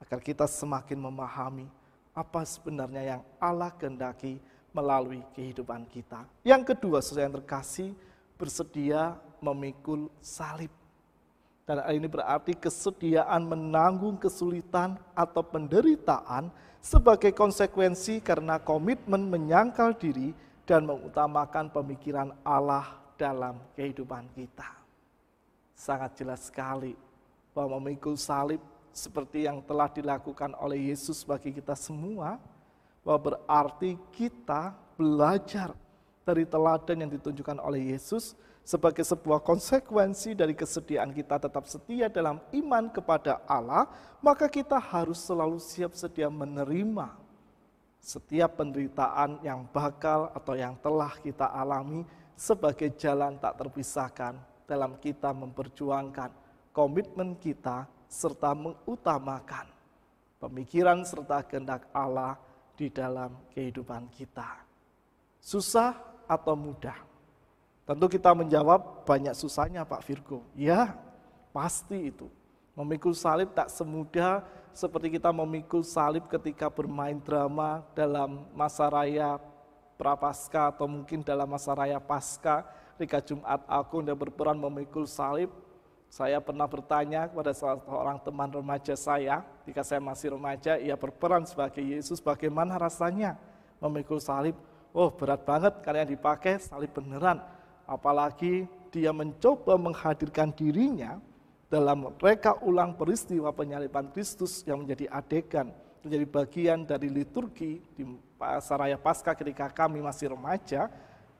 [0.00, 1.68] agar kita semakin memahami
[2.16, 4.40] apa sebenarnya yang Allah kehendaki
[4.72, 6.24] melalui kehidupan kita.
[6.42, 7.92] Yang kedua, saudara yang terkasih,
[8.40, 10.72] bersedia memikul salib.
[11.62, 16.50] Dan ini berarti kesediaan menanggung kesulitan atau penderitaan
[16.82, 20.34] sebagai konsekuensi karena komitmen menyangkal diri
[20.66, 24.66] dan mengutamakan pemikiran Allah dalam kehidupan kita.
[25.78, 26.98] Sangat jelas sekali
[27.54, 28.58] bahwa memikul salib
[28.90, 32.42] seperti yang telah dilakukan oleh Yesus bagi kita semua,
[33.06, 35.74] bahwa berarti kita belajar
[36.22, 42.38] dari teladan yang ditunjukkan oleh Yesus sebagai sebuah konsekuensi dari kesediaan kita tetap setia dalam
[42.54, 43.90] iman kepada Allah,
[44.22, 47.22] maka kita harus selalu siap sedia menerima
[48.02, 52.02] setiap penderitaan yang bakal atau yang telah kita alami
[52.34, 54.34] sebagai jalan tak terpisahkan
[54.66, 56.34] dalam kita memperjuangkan
[56.74, 59.70] komitmen kita serta mengutamakan
[60.42, 62.34] pemikiran serta kehendak Allah
[62.74, 64.66] di dalam kehidupan kita.
[65.38, 65.94] Susah
[66.26, 67.11] atau mudah?
[67.92, 70.40] Tentu kita menjawab banyak susahnya Pak Virgo.
[70.56, 70.96] Ya,
[71.52, 72.32] pasti itu.
[72.72, 79.36] Memikul salib tak semudah seperti kita memikul salib ketika bermain drama dalam masa raya
[80.00, 82.64] Prapaskah atau mungkin dalam masa raya Paskah
[82.96, 85.52] ketika Jumat Agung dan berperan memikul salib,
[86.08, 91.44] saya pernah bertanya kepada salah seorang teman remaja saya, ketika saya masih remaja, ia berperan
[91.44, 93.36] sebagai Yesus, bagaimana rasanya
[93.84, 94.56] memikul salib?
[94.96, 97.44] Oh berat banget yang dipakai salib beneran.
[97.92, 101.20] Apalagi dia mencoba menghadirkan dirinya
[101.68, 105.68] dalam reka ulang peristiwa penyaliban Kristus yang menjadi adegan,
[106.00, 108.04] menjadi bagian dari liturgi di
[108.64, 110.88] Saraya Paskah ketika kami masih remaja,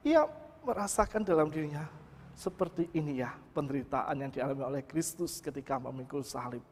[0.05, 0.29] ia
[0.61, 1.89] merasakan dalam dirinya
[2.37, 6.65] seperti ini ya penderitaan yang dialami oleh Kristus ketika memikul salib.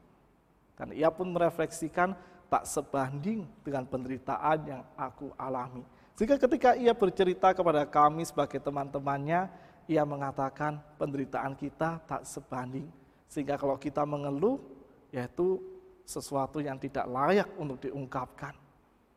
[0.77, 2.17] Dan ia pun merefleksikan
[2.49, 5.85] tak sebanding dengan penderitaan yang aku alami.
[6.17, 9.49] Sehingga ketika ia bercerita kepada kami sebagai teman-temannya,
[9.91, 12.87] ia mengatakan penderitaan kita tak sebanding.
[13.27, 14.63] Sehingga kalau kita mengeluh,
[15.11, 15.59] yaitu
[16.07, 18.55] sesuatu yang tidak layak untuk diungkapkan.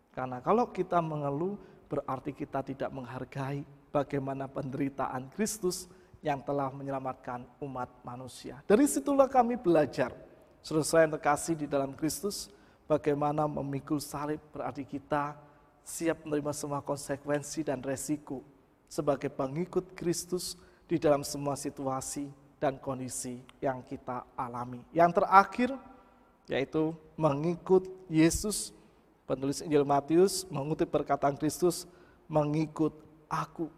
[0.10, 3.62] Karena kalau kita mengeluh, berarti kita tidak menghargai
[3.94, 5.86] bagaimana penderitaan Kristus
[6.26, 8.58] yang telah menyelamatkan umat manusia.
[8.66, 10.10] Dari situlah kami belajar,
[10.66, 12.50] saudara yang terkasih di dalam Kristus,
[12.90, 15.38] bagaimana memikul salib berarti kita
[15.86, 18.53] siap menerima semua konsekuensi dan resiko
[18.94, 20.54] sebagai pengikut Kristus
[20.86, 22.30] di dalam semua situasi
[22.62, 24.86] dan kondisi yang kita alami.
[24.94, 25.70] Yang terakhir
[26.46, 28.70] yaitu mengikut Yesus.
[29.26, 31.88] Penulis Injil Matius mengutip perkataan Kristus,
[32.28, 32.91] mengikut
[33.32, 33.72] aku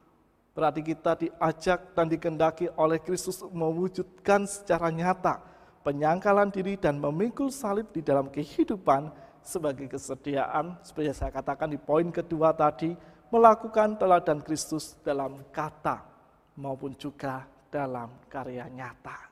[0.56, 5.44] Berarti kita diajak dan dikendaki oleh Kristus mewujudkan secara nyata
[5.84, 9.12] penyangkalan diri dan memikul salib di dalam kehidupan
[9.44, 12.96] sebagai kesediaan, seperti saya katakan di poin kedua tadi,
[13.36, 16.08] melakukan teladan Kristus dalam kata
[16.56, 19.28] maupun juga dalam karya nyata.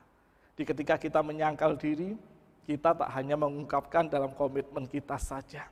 [0.52, 2.12] Di ketika kita menyangkal diri,
[2.68, 5.64] kita tak hanya mengungkapkan dalam komitmen kita saja,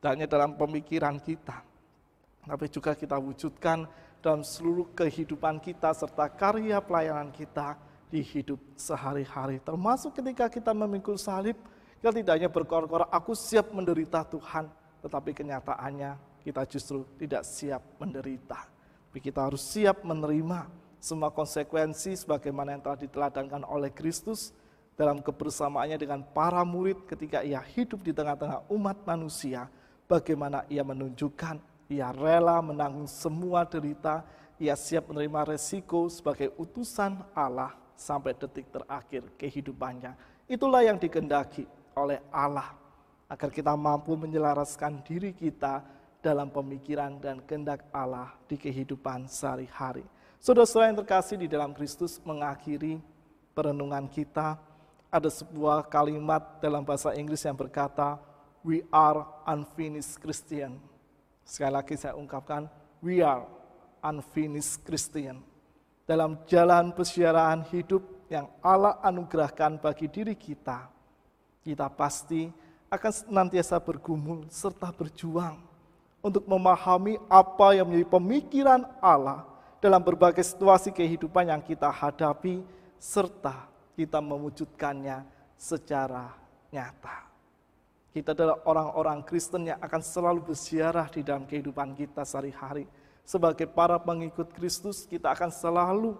[0.00, 1.60] tak hanya dalam pemikiran kita,
[2.48, 3.84] tapi juga kita wujudkan
[4.24, 7.76] dalam seluruh kehidupan kita serta karya pelayanan kita
[8.08, 9.60] di hidup sehari-hari.
[9.60, 11.60] Termasuk ketika kita memikul salib,
[12.00, 14.66] kita tidak hanya berkor-kor, aku siap menderita Tuhan,
[15.04, 18.70] tetapi kenyataannya kita justru tidak siap menderita.
[19.10, 20.70] Tapi kita harus siap menerima
[21.02, 24.54] semua konsekuensi sebagaimana yang telah diteladankan oleh Kristus
[24.94, 29.66] dalam kebersamaannya dengan para murid ketika ia hidup di tengah-tengah umat manusia,
[30.06, 31.58] bagaimana ia menunjukkan
[31.90, 34.22] ia rela menanggung semua derita,
[34.62, 40.14] ia siap menerima resiko sebagai utusan Allah sampai detik terakhir kehidupannya.
[40.46, 41.66] Itulah yang dikendaki
[41.98, 42.70] oleh Allah
[43.26, 45.95] agar kita mampu menyelaraskan diri kita
[46.26, 50.02] dalam pemikiran dan kehendak Allah di kehidupan sehari-hari.
[50.42, 52.98] Saudara-saudara yang terkasih di dalam Kristus mengakhiri
[53.54, 54.58] perenungan kita,
[55.06, 58.18] ada sebuah kalimat dalam bahasa Inggris yang berkata,
[58.66, 60.82] we are unfinished Christian.
[61.46, 62.66] Sekali lagi saya ungkapkan,
[62.98, 63.46] we are
[64.02, 65.46] unfinished Christian.
[66.10, 70.90] Dalam jalan pesiaraan hidup yang Allah anugerahkan bagi diri kita,
[71.62, 72.50] kita pasti
[72.90, 75.75] akan senantiasa bergumul serta berjuang
[76.26, 79.46] untuk memahami apa yang menjadi pemikiran Allah
[79.78, 82.66] dalam berbagai situasi kehidupan yang kita hadapi
[82.98, 85.22] serta kita mewujudkannya
[85.54, 86.34] secara
[86.74, 87.30] nyata.
[88.10, 92.90] Kita adalah orang-orang Kristen yang akan selalu bersiarah di dalam kehidupan kita sehari-hari.
[93.22, 96.18] Sebagai para pengikut Kristus, kita akan selalu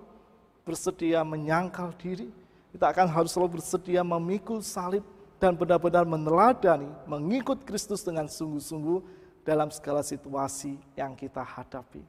[0.62, 2.28] bersedia menyangkal diri.
[2.70, 5.02] Kita akan harus selalu bersedia memikul salib
[5.40, 12.02] dan benar-benar meneladani, mengikut Kristus dengan sungguh-sungguh dalam segala situasi yang kita hadapi.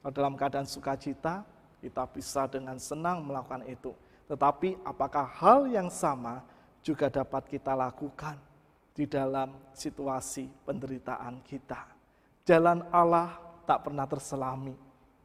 [0.00, 1.44] Kalau dalam keadaan sukacita,
[1.84, 3.92] kita bisa dengan senang melakukan itu.
[4.24, 6.40] Tetapi apakah hal yang sama
[6.80, 8.40] juga dapat kita lakukan
[8.96, 11.84] di dalam situasi penderitaan kita?
[12.48, 13.36] Jalan Allah
[13.68, 14.72] tak pernah terselami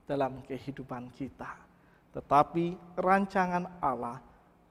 [0.04, 1.48] dalam kehidupan kita.
[2.12, 4.20] Tetapi rancangan Allah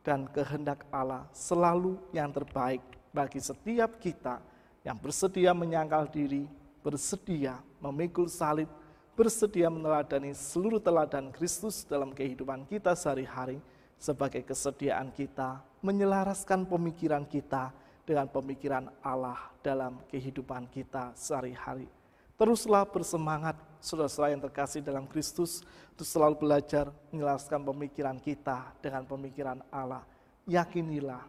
[0.04, 4.38] dan kehendak Allah selalu yang terbaik bagi setiap kita
[4.82, 6.46] yang bersedia menyangkal diri,
[6.82, 8.68] bersedia memikul salib,
[9.14, 13.62] bersedia meneladani seluruh teladan Kristus dalam kehidupan kita sehari-hari
[13.96, 17.70] sebagai kesediaan kita menyelaraskan pemikiran kita
[18.02, 21.86] dengan pemikiran Allah dalam kehidupan kita sehari-hari.
[22.34, 25.62] Teruslah bersemangat, saudara-saudara yang terkasih dalam Kristus,
[25.94, 30.02] untuk selalu belajar menjelaskan pemikiran kita dengan pemikiran Allah.
[30.50, 31.22] Yakinilah,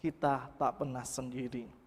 [0.00, 1.77] kita tak pernah sendiri.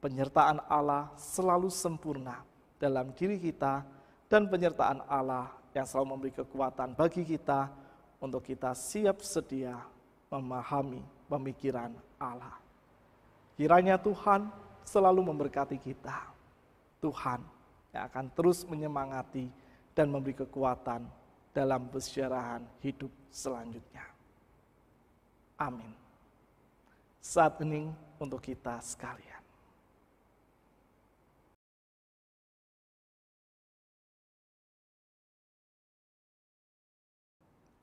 [0.00, 2.40] Penyertaan Allah selalu sempurna
[2.80, 3.84] dalam diri kita,
[4.30, 7.68] dan penyertaan Allah yang selalu memberi kekuatan bagi kita
[8.22, 9.74] untuk kita siap sedia
[10.30, 12.56] memahami pemikiran Allah.
[13.58, 14.48] Kiranya Tuhan
[14.86, 16.30] selalu memberkati kita.
[17.02, 17.42] Tuhan
[17.90, 19.50] yang akan terus menyemangati
[19.92, 21.04] dan memberi kekuatan
[21.50, 24.06] dalam pesyarahan hidup selanjutnya.
[25.58, 25.92] Amin.
[27.20, 29.29] Saat hening untuk kita sekalian.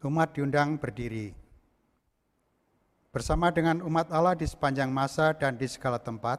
[0.05, 1.33] Umat diundang berdiri.
[3.09, 6.37] Bersama dengan umat Allah di sepanjang masa dan di segala tempat,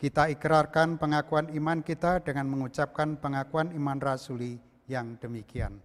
[0.00, 4.56] kita ikrarkan pengakuan iman kita dengan mengucapkan pengakuan iman rasuli
[4.88, 5.76] yang demikian.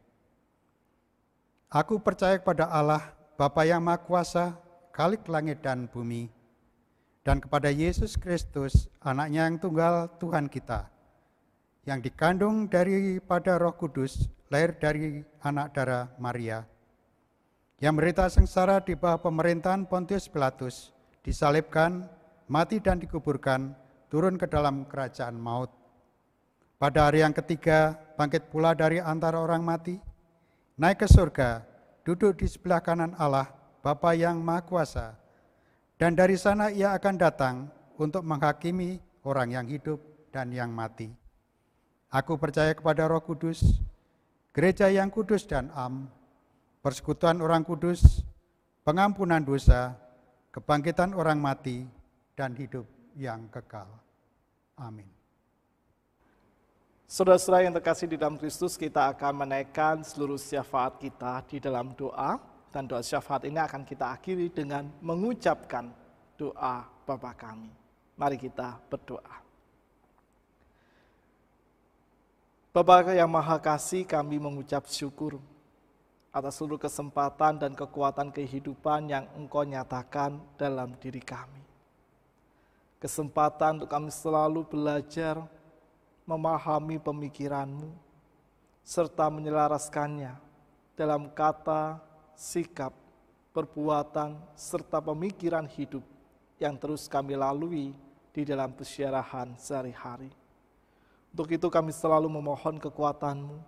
[1.68, 4.56] Aku percaya kepada Allah, Bapa yang Maha Kuasa,
[4.96, 6.32] Kalik langit dan bumi,
[7.28, 10.88] dan kepada Yesus Kristus, anaknya yang tunggal Tuhan kita,
[11.88, 16.66] yang dikandung daripada roh kudus, lahir dari anak darah Maria,
[17.80, 20.92] yang berita sengsara di bawah pemerintahan Pontius Pilatus,
[21.24, 22.08] disalibkan,
[22.50, 23.72] mati dan dikuburkan,
[24.12, 25.72] turun ke dalam kerajaan maut.
[26.80, 30.00] Pada hari yang ketiga, bangkit pula dari antara orang mati,
[30.80, 31.64] naik ke surga,
[32.08, 33.52] duduk di sebelah kanan Allah,
[33.84, 35.08] Bapa yang Maha Kuasa,
[36.00, 37.56] dan dari sana ia akan datang
[38.00, 40.00] untuk menghakimi orang yang hidup
[40.32, 41.12] dan yang mati.
[42.10, 43.78] Aku percaya kepada Roh Kudus,
[44.50, 46.10] gereja yang kudus dan am,
[46.82, 48.26] persekutuan orang kudus,
[48.82, 49.94] pengampunan dosa,
[50.50, 51.86] kebangkitan orang mati,
[52.34, 53.86] dan hidup yang kekal.
[54.74, 55.06] Amin.
[57.10, 62.38] Saudara-saudara yang terkasih di dalam Kristus, kita akan menaikkan seluruh syafaat kita di dalam doa.
[62.70, 65.90] Dan doa syafaat ini akan kita akhiri dengan mengucapkan
[66.38, 67.74] doa Bapa kami.
[68.14, 69.49] Mari kita berdoa.
[72.70, 75.42] Bapa yang Maha Kasih, kami mengucap syukur
[76.30, 81.70] atas seluruh kesempatan dan kekuatan kehidupan yang Engkau nyatakan dalam diri kami
[83.00, 85.40] kesempatan untuk kami selalu belajar
[86.28, 87.90] memahami pemikiranmu,
[88.84, 90.36] serta menyelaraskannya
[90.94, 91.98] dalam kata,
[92.36, 92.94] sikap,
[93.56, 96.04] perbuatan, serta pemikiran hidup
[96.60, 97.96] yang terus kami lalui
[98.36, 100.30] di dalam pesyarahan sehari-hari.
[101.30, 103.62] Untuk itu kami selalu memohon kekuatanmu,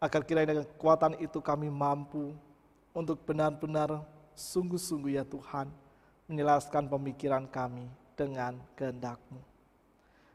[0.00, 2.32] agar kiranya kekuatan itu kami mampu
[2.96, 4.00] untuk benar-benar
[4.32, 5.68] sungguh-sungguh ya Tuhan,
[6.24, 9.44] menjelaskan pemikiran kami dengan kehendak-Mu.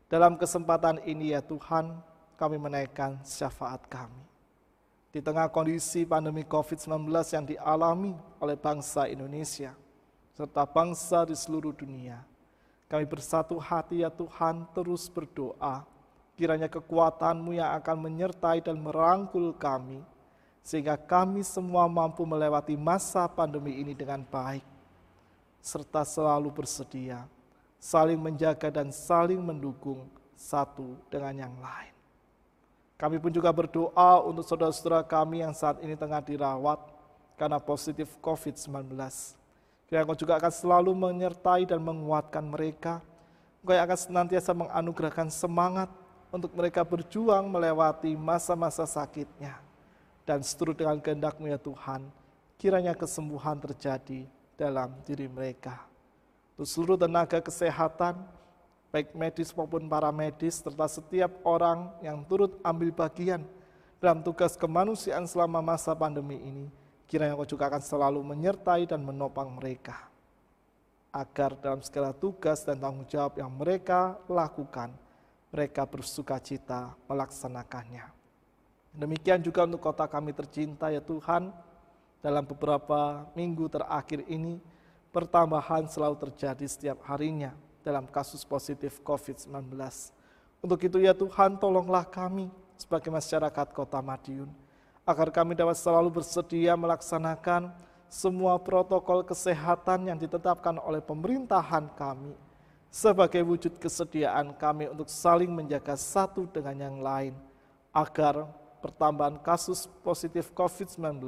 [0.06, 1.98] Dalam kesempatan ini ya Tuhan,
[2.38, 4.22] kami menaikkan syafaat kami.
[5.10, 9.74] Di tengah kondisi pandemi COVID-19 yang dialami oleh bangsa Indonesia,
[10.36, 12.22] serta bangsa di seluruh dunia,
[12.92, 15.88] kami bersatu hati ya Tuhan terus berdoa,
[16.36, 20.04] kiranya kekuatan-Mu yang akan menyertai dan merangkul kami,
[20.62, 24.64] sehingga kami semua mampu melewati masa pandemi ini dengan baik,
[25.64, 27.26] serta selalu bersedia
[27.86, 31.94] saling menjaga dan saling mendukung satu dengan yang lain.
[32.98, 36.82] Kami pun juga berdoa untuk saudara-saudara kami yang saat ini tengah dirawat
[37.38, 38.90] karena positif COVID-19.
[39.86, 43.04] Kiranya Engkau juga akan selalu menyertai dan menguatkan mereka.
[43.62, 45.92] Engkau yang akan senantiasa menganugerahkan semangat
[46.36, 49.56] untuk mereka berjuang melewati masa-masa sakitnya.
[50.28, 52.12] Dan seturut dengan kehendak-Mu ya Tuhan,
[52.60, 54.28] kiranya kesembuhan terjadi
[54.60, 55.88] dalam diri mereka.
[56.60, 58.20] Untuk seluruh tenaga kesehatan,
[58.92, 63.44] baik medis maupun para medis, serta setiap orang yang turut ambil bagian
[64.02, 66.68] dalam tugas kemanusiaan selama masa pandemi ini,
[67.06, 70.10] kiranya Engkau juga akan selalu menyertai dan menopang mereka.
[71.16, 74.92] Agar dalam segala tugas dan tanggung jawab yang mereka lakukan,
[75.56, 78.12] mereka bersuka cita melaksanakannya.
[78.92, 81.56] Demikian juga untuk kota kami tercinta ya Tuhan,
[82.20, 84.60] dalam beberapa minggu terakhir ini,
[85.16, 87.56] pertambahan selalu terjadi setiap harinya
[87.88, 89.72] dalam kasus positif COVID-19.
[90.60, 94.52] Untuk itu ya Tuhan, tolonglah kami sebagai masyarakat kota Madiun,
[95.08, 97.72] agar kami dapat selalu bersedia melaksanakan
[98.12, 102.36] semua protokol kesehatan yang ditetapkan oleh pemerintahan kami,
[102.96, 107.36] sebagai wujud kesediaan kami untuk saling menjaga satu dengan yang lain,
[107.92, 108.48] agar
[108.80, 111.20] pertambahan kasus positif COVID-19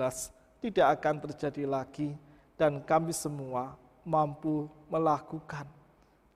[0.64, 2.16] tidak akan terjadi lagi
[2.56, 3.76] dan kami semua
[4.08, 5.68] mampu melakukan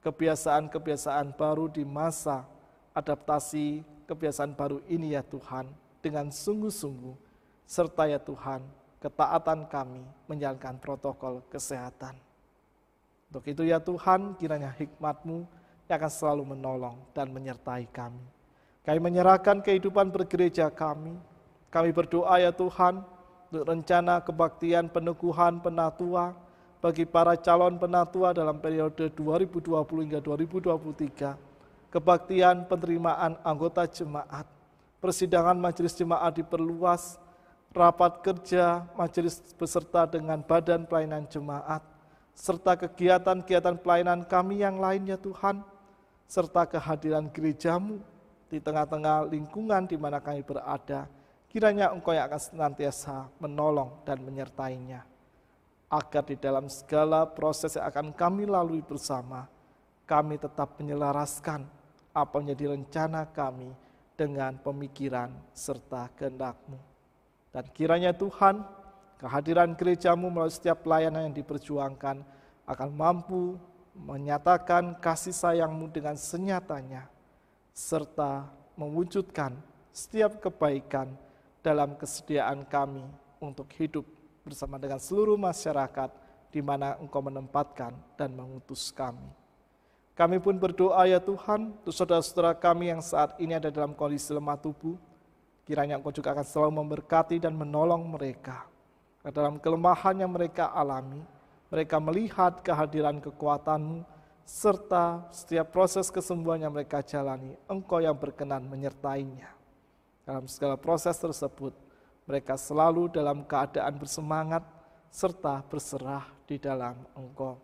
[0.03, 2.43] kebiasaan-kebiasaan baru di masa
[2.91, 5.71] adaptasi kebiasaan baru ini ya Tuhan
[6.03, 7.15] dengan sungguh-sungguh
[7.63, 8.67] serta ya Tuhan
[8.99, 12.30] ketaatan kami menjalankan protokol kesehatan.
[13.31, 15.47] Untuk itu ya Tuhan kiranya hikmat-Mu
[15.87, 18.19] yang akan selalu menolong dan menyertai kami.
[18.83, 21.15] Kami menyerahkan kehidupan bergereja kami.
[21.71, 22.99] Kami berdoa ya Tuhan
[23.47, 26.35] untuk rencana kebaktian peneguhan penatua,
[26.81, 31.37] bagi para calon penatua dalam periode 2020 hingga 2023,
[31.93, 34.49] kebaktian penerimaan anggota jemaat,
[34.97, 37.21] persidangan majelis jemaat diperluas,
[37.69, 41.85] rapat kerja majelis beserta dengan badan pelayanan jemaat,
[42.35, 45.61] serta kegiatan-kegiatan pelayanan kami yang lainnya Tuhan,
[46.25, 47.99] serta kehadiran gerejamu
[48.47, 51.07] di tengah-tengah lingkungan di mana kami berada,
[51.51, 55.11] kiranya Engkau yang akan senantiasa menolong dan menyertainya
[55.91, 59.51] agar di dalam segala proses yang akan kami lalui bersama,
[60.07, 61.67] kami tetap menyelaraskan
[62.15, 63.75] apa menjadi rencana kami
[64.15, 66.79] dengan pemikiran serta kehendak-Mu.
[67.51, 68.63] Dan kiranya Tuhan,
[69.21, 72.25] kehadiran gerejamu melalui setiap pelayanan yang diperjuangkan
[72.65, 73.61] akan mampu
[73.93, 77.05] menyatakan kasih sayangmu dengan senyatanya,
[77.69, 79.53] serta mewujudkan
[79.93, 81.13] setiap kebaikan
[81.61, 83.05] dalam kesediaan kami
[83.37, 84.07] untuk hidup
[84.41, 86.09] bersama dengan seluruh masyarakat
[86.49, 89.29] di mana Engkau menempatkan dan mengutus kami.
[90.17, 94.59] Kami pun berdoa ya Tuhan, untuk saudara-saudara kami yang saat ini ada dalam kondisi lemah
[94.59, 94.97] tubuh,
[95.63, 98.70] kiranya Engkau juga akan selalu memberkati dan menolong mereka.
[99.21, 101.21] Dalam kelemahan yang mereka alami,
[101.69, 104.01] mereka melihat kehadiran kekuatanmu,
[104.41, 109.53] serta setiap proses kesembuhan yang mereka jalani, Engkau yang berkenan menyertainya.
[110.25, 111.71] Dalam segala proses tersebut,
[112.25, 114.65] mereka selalu dalam keadaan bersemangat
[115.13, 117.61] serta berserah di dalam Engkau.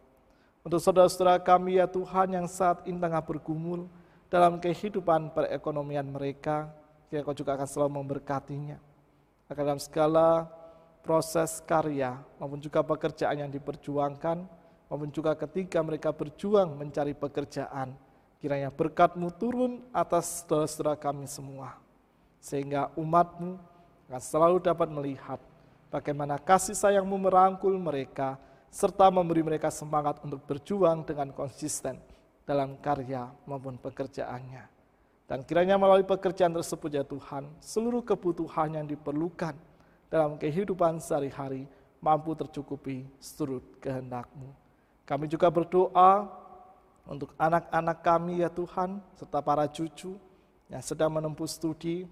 [0.61, 3.87] Untuk saudara-saudara kami ya Tuhan yang saat ini tengah bergumul
[4.27, 6.69] dalam kehidupan perekonomian mereka,
[7.07, 8.77] ya Kau juga akan selalu memberkatinya.
[9.47, 10.51] Agar dalam segala
[11.07, 14.43] proses karya maupun juga pekerjaan yang diperjuangkan,
[14.91, 17.95] maupun juga ketika mereka berjuang mencari pekerjaan,
[18.43, 21.79] kiranya berkatmu turun atas saudara-saudara kami semua.
[22.43, 23.55] Sehingga umatmu
[24.11, 25.39] akan selalu dapat melihat
[25.87, 28.35] bagaimana kasih sayangmu merangkul mereka,
[28.67, 31.95] serta memberi mereka semangat untuk berjuang dengan konsisten
[32.43, 34.67] dalam karya maupun pekerjaannya.
[35.27, 39.66] Dan kiranya melalui pekerjaan tersebut ya Tuhan, seluruh kebutuhan yang diperlukan
[40.07, 41.67] dalam kehidupan sehari-hari
[41.99, 44.51] mampu tercukupi seturut kehendak-Mu.
[45.07, 46.27] Kami juga berdoa
[47.07, 50.19] untuk anak-anak kami ya Tuhan, serta para cucu
[50.67, 52.03] yang sedang menempuh studi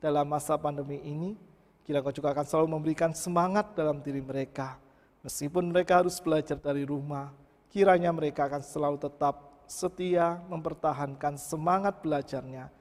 [0.00, 1.36] dalam masa pandemi ini,
[1.84, 4.80] kira kau juga akan selalu memberikan semangat dalam diri mereka.
[5.20, 7.28] Meskipun mereka harus belajar dari rumah,
[7.68, 12.72] kiranya mereka akan selalu tetap setia mempertahankan semangat belajarnya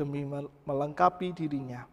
[0.00, 0.24] demi
[0.64, 1.84] melengkapi dirinya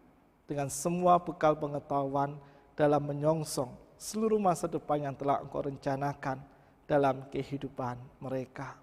[0.48, 2.40] dengan semua bekal pengetahuan
[2.72, 3.68] dalam menyongsong
[4.00, 6.40] seluruh masa depan yang telah engkau rencanakan
[6.88, 8.80] dalam kehidupan mereka.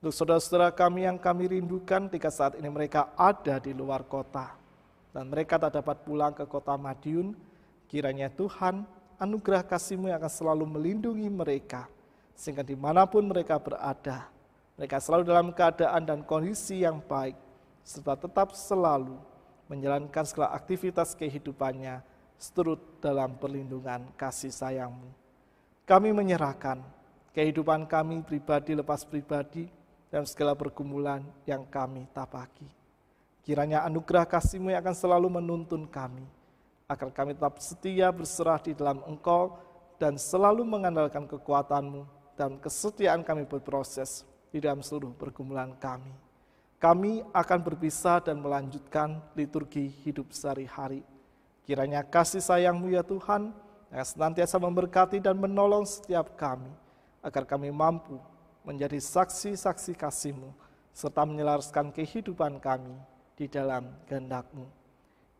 [0.00, 4.56] Untuk saudara-saudara kami yang kami rindukan ketika saat ini mereka ada di luar kota,
[5.12, 7.36] dan mereka tak dapat pulang ke kota Madiun,
[7.88, 8.88] kiranya Tuhan
[9.20, 11.84] anugerah kasih-Mu yang akan selalu melindungi mereka,
[12.32, 14.32] sehingga di mana pun mereka berada,
[14.74, 17.38] Mereka selalu dalam keadaan dan kondisi yang baik,
[17.86, 19.14] serta tetap selalu
[19.68, 22.04] menjalankan segala aktivitas kehidupannya
[22.36, 25.08] seturut dalam perlindungan kasih sayangmu.
[25.84, 26.80] Kami menyerahkan
[27.36, 29.68] kehidupan kami pribadi lepas pribadi
[30.08, 32.68] dan segala pergumulan yang kami tapaki.
[33.44, 36.24] Kiranya anugerah kasihmu yang akan selalu menuntun kami,
[36.88, 39.60] agar kami tetap setia berserah di dalam engkau
[40.00, 42.08] dan selalu mengandalkan kekuatanmu
[42.40, 46.23] dan kesetiaan kami berproses di dalam seluruh pergumulan kami.
[46.84, 51.00] Kami akan berpisah dan melanjutkan liturgi hidup sehari-hari.
[51.64, 53.56] Kiranya kasih sayangmu ya Tuhan,
[53.88, 56.68] yang senantiasa memberkati dan menolong setiap kami,
[57.24, 58.20] agar kami mampu
[58.68, 60.52] menjadi saksi-saksi kasihmu,
[60.92, 62.92] serta menyelaraskan kehidupan kami
[63.32, 64.68] di dalam kehendak-Mu.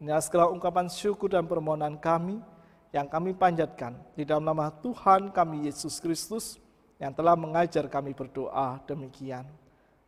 [0.01, 2.40] Inilah segala ungkapan syukur dan permohonan kami
[2.88, 6.57] yang kami panjatkan di dalam nama Tuhan kami Yesus Kristus
[6.97, 9.45] yang telah mengajar kami berdoa demikian.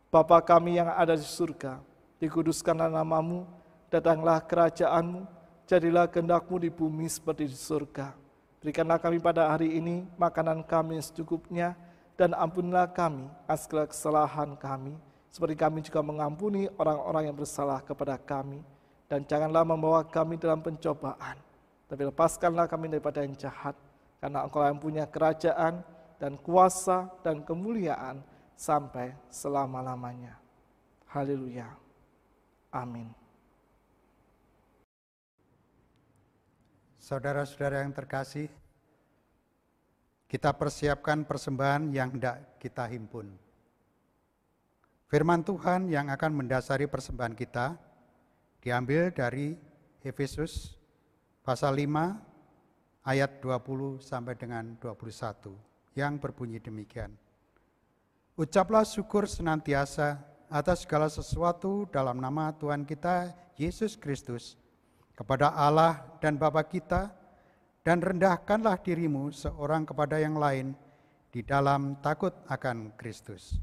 [0.07, 1.83] Bapa kami yang ada di surga,
[2.23, 3.43] dikuduskanlah namamu,
[3.91, 5.27] datanglah kerajaanmu,
[5.67, 8.15] jadilah kehendakmu di bumi seperti di surga.
[8.63, 11.75] Berikanlah kami pada hari ini makanan kami secukupnya,
[12.15, 14.95] dan ampunilah kami atas kesalahan kami,
[15.27, 18.63] seperti kami juga mengampuni orang-orang yang bersalah kepada kami.
[19.11, 21.35] Dan janganlah membawa kami dalam pencobaan,
[21.91, 23.75] tapi lepaskanlah kami daripada yang jahat,
[24.23, 25.83] karena engkau yang punya kerajaan
[26.15, 28.23] dan kuasa dan kemuliaan
[28.57, 30.33] sampai selama-lamanya.
[31.13, 31.69] Haleluya.
[32.73, 33.13] Amin.
[36.97, 38.51] Saudara-saudara yang terkasih,
[40.27, 43.31] kita persiapkan persembahan yang hendak kita himpun.
[45.07, 47.79] Firman Tuhan yang akan mendasari persembahan kita
[48.59, 49.55] diambil dari
[50.03, 50.75] Efesus
[51.47, 57.26] pasal 5 ayat 20 sampai dengan 21 yang berbunyi demikian.
[58.37, 64.53] Ucaplah syukur senantiasa atas segala sesuatu dalam nama Tuhan kita Yesus Kristus
[65.17, 67.09] kepada Allah dan Bapa kita
[67.81, 70.77] dan rendahkanlah dirimu seorang kepada yang lain
[71.33, 73.57] di dalam takut akan Kristus.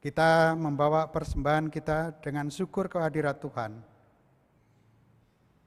[0.00, 3.76] Kita membawa persembahan kita dengan syukur kehadirat Tuhan.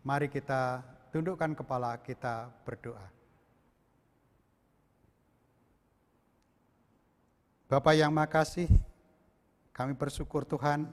[0.01, 0.81] Mari kita
[1.13, 3.18] tundukkan kepala kita berdoa.
[7.69, 8.65] Bapak yang makasih,
[9.77, 10.89] kami bersyukur Tuhan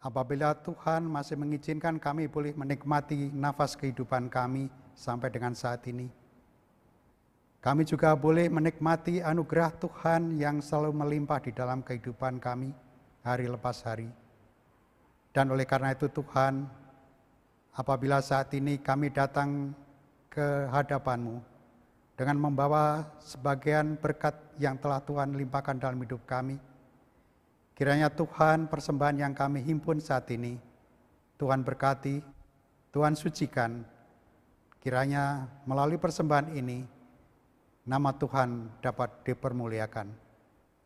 [0.00, 6.08] apabila Tuhan masih mengizinkan kami boleh menikmati nafas kehidupan kami sampai dengan saat ini.
[7.60, 12.72] Kami juga boleh menikmati anugerah Tuhan yang selalu melimpah di dalam kehidupan kami
[13.20, 14.08] hari lepas hari.
[15.36, 16.64] Dan oleh karena itu Tuhan,
[17.76, 19.76] apabila saat ini kami datang
[20.32, 21.51] ke hadapan-Mu
[22.16, 26.60] dengan membawa sebagian berkat yang telah Tuhan limpahkan dalam hidup kami,
[27.72, 30.60] kiranya Tuhan persembahan yang kami himpun saat ini,
[31.40, 32.20] Tuhan berkati,
[32.92, 33.82] Tuhan sucikan,
[34.78, 36.84] kiranya melalui persembahan ini,
[37.88, 40.12] nama Tuhan dapat dipermuliakan.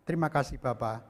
[0.07, 1.03] Terima kasih Bapa.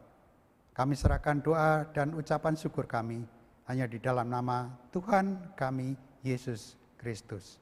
[0.73, 3.25] Kami serahkan doa dan ucapan syukur kami
[3.69, 7.61] hanya di dalam nama Tuhan kami Yesus Kristus.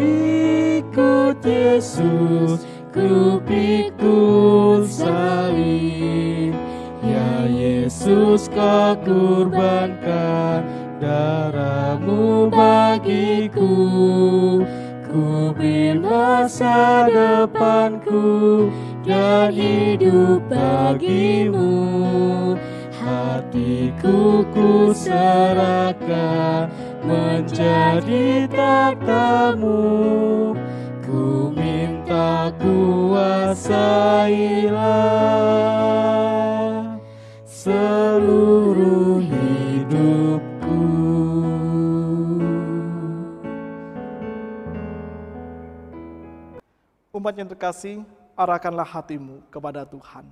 [0.79, 2.63] ikut Yesus
[2.95, 5.86] ku pikul salib
[8.07, 10.63] Yesus kau kurbankan
[11.03, 13.75] darahmu bagiku.
[15.11, 16.07] Ku bin
[17.11, 18.71] depanku
[19.03, 22.55] dan hidup bagimu.
[22.95, 26.71] Hatiku ku serahkan
[27.03, 29.83] menjadi tatamu
[31.03, 33.67] Ku minta kuasailah
[37.67, 40.79] seluruh hidupku
[47.11, 48.07] Umat yang terkasih,
[48.39, 50.31] arahkanlah hatimu kepada Tuhan.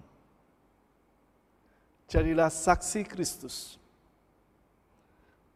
[2.07, 3.81] Jadilah saksi Kristus.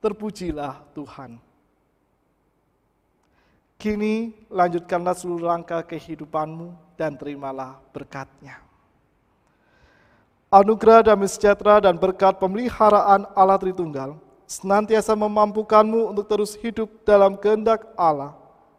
[0.03, 1.39] Terpujilah Tuhan.
[3.79, 8.68] Kini lanjutkanlah seluruh langkah kehidupanmu dan terimalah berkatnya.
[10.49, 14.17] Anugerah damai sejahtera dan berkat pemeliharaan Allah Tritunggal
[14.49, 18.33] senantiasa memampukanmu untuk terus hidup dalam kehendak Allah,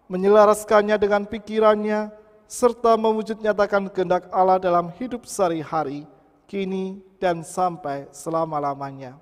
[0.10, 2.10] menyelaraskannya dengan pikirannya,
[2.50, 6.10] serta mewujud nyatakan kehendak Allah dalam hidup sehari-hari,
[6.50, 9.22] kini dan sampai selama-lamanya.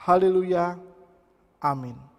[0.00, 0.80] Haleluya.
[1.60, 2.13] Amin.